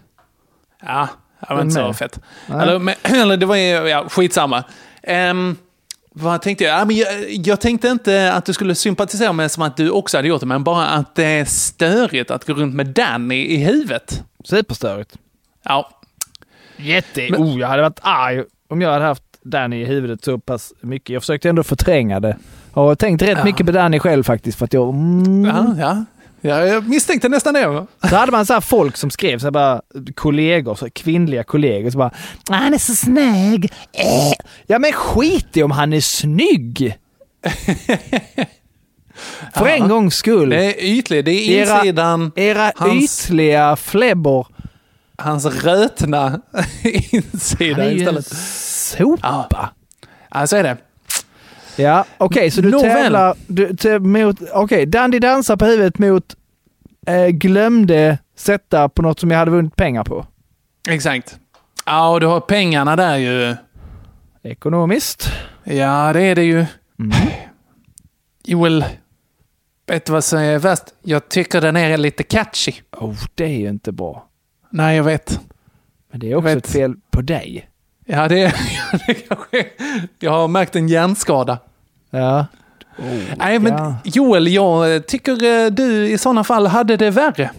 [0.83, 1.09] Ja,
[1.49, 2.21] det var inte så fett.
[2.49, 4.65] Eller, men, eller det var ju, ja, skitsamma.
[5.31, 5.57] Um,
[6.13, 6.81] vad tänkte jag?
[6.81, 7.09] Ja, men jag?
[7.31, 10.47] Jag tänkte inte att du skulle sympatisera med som att du också hade gjort det,
[10.47, 14.23] men bara att det är störigt att gå runt med Danny i huvudet.
[14.45, 15.17] Superstörigt.
[15.63, 15.91] Ja.
[16.77, 17.29] Jätte...
[17.31, 20.73] Men- oh, jag hade varit arg om jag hade haft Danny i huvudet så pass
[20.81, 21.11] mycket.
[21.11, 22.37] Jag försökte ändå förtränga det.
[22.75, 23.45] Jag har tänkt rätt Ja.
[23.45, 24.89] mycket på Danny själv faktiskt för att jag...
[24.89, 26.05] Mm, Ja, ja.
[26.41, 27.87] Ja, jag misstänkte nästan det.
[28.09, 29.83] Så hade man så här folk som skrev, så bara
[30.15, 32.11] kollegor, så kvinnliga kollegor, så bara
[32.51, 33.65] "Ah, “Han är så snygg”.
[33.93, 34.33] Äh.
[34.67, 36.97] Ja men skit i om han är snygg!
[39.55, 39.75] För Ja.
[39.77, 40.49] en gångs skull.
[40.51, 44.47] Det är ytligt, det är Era- insidan, Era hans, ytliga flebbor.
[45.19, 46.65] hans rötna Han
[47.13, 48.27] insida är ju en istället.
[48.27, 49.71] sopa.
[50.31, 50.77] Ja, så är det.
[51.81, 52.91] Ja, okej, så du Nåväl.
[52.91, 54.37] tävlar du, te, mot...
[54.53, 56.37] Okej, Dandy dansar på huvudet mot
[57.07, 60.27] eh, glömde sätta på något som jag hade vunnit pengar på.
[60.89, 61.39] Exakt.
[61.87, 63.57] Ja, och du har pengarna där ju.
[64.43, 65.33] Ekonomiskt.
[65.65, 66.67] Ja, det är det ju.
[66.99, 67.13] Mm.
[68.45, 68.85] Joel,
[69.87, 70.85] vet du vad som är värst?
[71.03, 72.73] Jag tycker den är lite catchy.
[72.93, 74.27] Oh, det är ju inte bra.
[74.71, 75.41] Nej, jag vet.
[76.11, 77.69] Men det är också ett fel på dig.
[78.07, 78.55] Ja, det är
[79.07, 79.67] det kanske
[80.19, 81.59] Jag har märkt en hjärnskada.
[82.11, 82.47] Ja.
[83.37, 83.95] Nej, men ja.
[84.05, 85.33] Joel, jag tycker
[85.65, 87.51] eh, du i sådana fall hade det värre.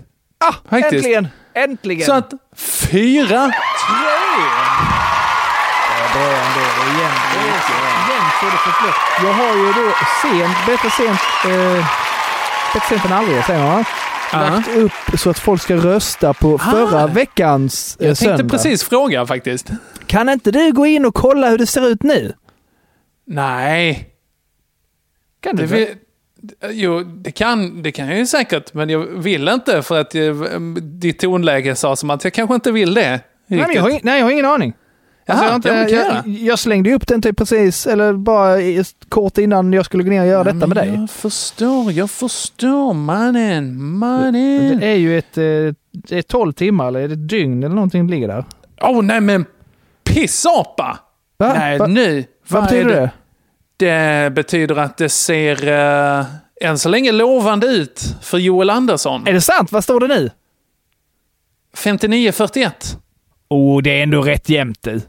[0.45, 0.93] Ah, Faktiskt.
[0.93, 1.27] äntligen!
[1.53, 2.05] Äntligen!
[2.05, 3.25] Så att fyra...
[3.35, 3.51] Ja,
[6.13, 6.61] bra ändå.
[6.75, 7.21] Det är jämnt.
[7.33, 8.95] Det är jämnt så det får slut.
[9.23, 9.91] Jag har ju då
[10.21, 11.85] sent, bättre sent, eh,
[12.73, 13.85] bättre sent än aldrig säger man va?
[14.33, 14.39] Ja.
[14.39, 18.51] Lagt upp så att folk ska rösta på förra veckans eh, Jag tänkte söndag.
[18.57, 19.69] precis fråga faktiskt.
[20.05, 22.33] Kan inte du gå in och kolla hur det ser ut nu?
[23.27, 24.07] Nej.
[25.41, 25.97] Kan du Det
[26.71, 30.47] jo, det kan, det kan jag ju säkert, men jag vill inte för att jag,
[30.83, 33.19] ditt tonläge sa som att jag kanske inte vill det.
[33.47, 34.73] Nej, jag har, nej, jag har ingen aning.
[35.25, 36.23] Alltså, Jaha, jag, har inte, jag, göra.
[36.25, 38.57] jag slängde upp den typ precis, eller bara
[39.09, 40.93] kort innan jag skulle gå ner och göra detta med dig.
[40.95, 44.79] Jag förstår, jag förstår mannen, mannen.
[44.79, 45.43] Det är ju ett, eh,
[45.91, 48.45] det är 12 timmar eller ett dygn eller någonting ligger där.
[48.81, 49.45] Åh oh, nej men
[50.03, 50.99] pissapa!
[51.37, 51.53] Va?
[51.53, 51.87] Nej Va?
[51.87, 52.25] nu.
[52.47, 53.11] Vad betyder det?
[53.81, 56.25] Det betyder att det ser uh,
[56.61, 59.27] än så länge lovande ut för Joel Andersson.
[59.27, 59.71] Är det sant?
[59.71, 60.29] Vad står det nu?
[61.77, 62.71] 59-41.
[63.49, 65.01] Oh, det är ändå rätt jämnt du.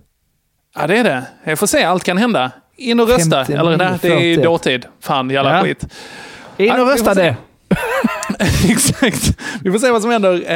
[0.74, 1.22] Ja, det är det.
[1.44, 2.50] Jag får se, allt kan hända.
[2.76, 3.44] In och rösta.
[3.44, 4.44] 59, Eller nej, det är ju 41.
[4.44, 4.86] dåtid.
[5.00, 5.62] Fan, jävla Ja.
[5.62, 5.84] skit.
[6.56, 7.36] In och rösta det.
[8.68, 9.38] Exakt.
[9.62, 10.50] Vi får se vad som händer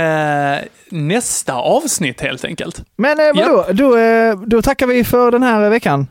[0.56, 0.60] eh,
[0.90, 2.82] nästa avsnitt helt enkelt.
[2.96, 3.66] Men eh, vadå?
[3.72, 6.06] Då, eh, då tackar vi för den här veckan.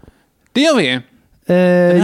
[0.51, 1.01] Det gör vi.
[1.47, 1.55] Eh,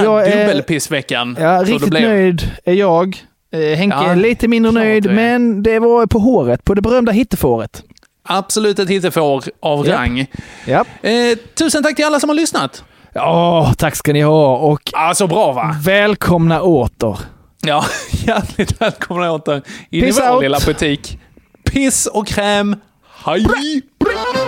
[0.04, 1.38] jag är, dubbelpissveckan.
[1.40, 3.18] ja, det riktigt nöjd är jag.
[3.54, 5.10] Eh, Henke Ja, är lite mindre nöjd, är.
[5.14, 7.84] men det var på håret, på det berömda hittefåret.
[8.24, 9.98] Absolut ett hittefår av Japp.
[10.00, 10.26] rang.
[10.66, 10.86] Ja.
[11.02, 12.84] Eh, tusen tack till alla som har lyssnat.
[13.14, 15.76] Ja, tack ska ni ha och Ja, så bra va?
[15.84, 17.18] välkomna åter.
[17.66, 20.44] Ja, hjärtligt välkomna åter in Peace i vår out.
[20.44, 21.20] lilla butik.
[21.72, 22.76] Piss och kräm.
[23.26, 23.44] Hej!
[23.44, 24.41] Tule, tule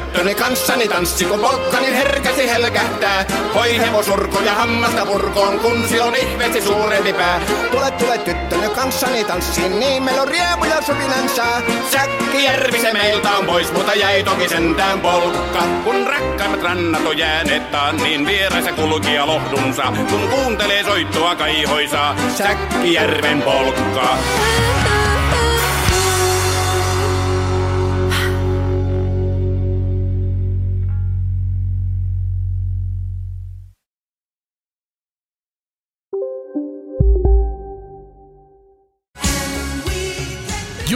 [0.00, 3.24] tyttöni kanssani tanssi, kun polkkani herkäsi helkähtää.
[3.54, 7.40] Hoi hevosurku ja hammasta purkoon, kun silloin ihmeesti suurempi pää.
[7.70, 11.44] Tule, tule tyttöni kanssani tanssi, niin meillä on riemu ja sopinansa.
[11.90, 15.62] Säkkijärvi se meiltä on pois, mutta jäi toki sentään polkka.
[15.84, 19.92] Kun rakkaimmat rannat on jääneet taan, niin vieressä kulkija lohdunsa.
[20.10, 24.18] Kun kuuntelee soittoa kaihoisaa, Säkkijärven polkka.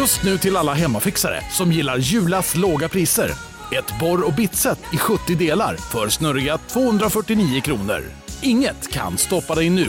[0.03, 3.31] Just nu till alla hemmafixare som gillar Julas låga priser.
[3.79, 8.01] Ett borr och bitset i 70 delar för snurriga 249 kronor.
[8.43, 9.87] Inget kan stoppa dig nu.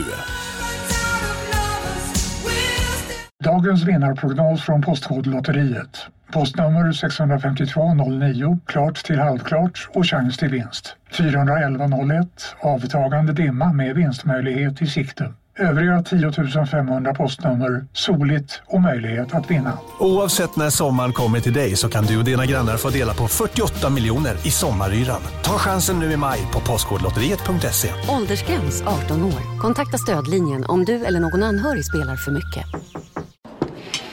[3.44, 6.06] Dagens vinnarprognos från Postkodlotteriet.
[6.32, 10.96] Postnummer 65209, klart till halvklart och chans till vinst.
[11.10, 12.28] 41101,
[12.60, 15.32] avtagande dimma med vinstmöjlighet i sikte.
[15.58, 19.78] Övriga 10 500 postnummer, soligt och möjlighet att vinna.
[19.98, 23.28] Oavsett när sommaren kommer till dig så kan du och dina grannar få dela på
[23.28, 25.20] 48 miljoner i sommaryran.
[25.44, 27.88] Ta chansen nu i maj på Postkodlotteriet.se.
[28.08, 29.60] Åldersgräns 18 år.
[29.60, 32.64] Kontakta stödlinjen om du eller någon anhörig spelar för mycket.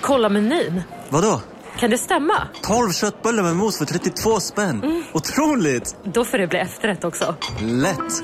[0.02, 0.82] Kolla menyn.
[1.10, 1.42] Vadå?
[1.80, 2.34] Kan det stämma?
[2.64, 5.04] 12 köttbullar med mos för 32 spänn.
[5.14, 5.96] Otroligt!
[6.04, 7.36] Då får det bli efterrätt också.
[7.60, 8.24] Lätt!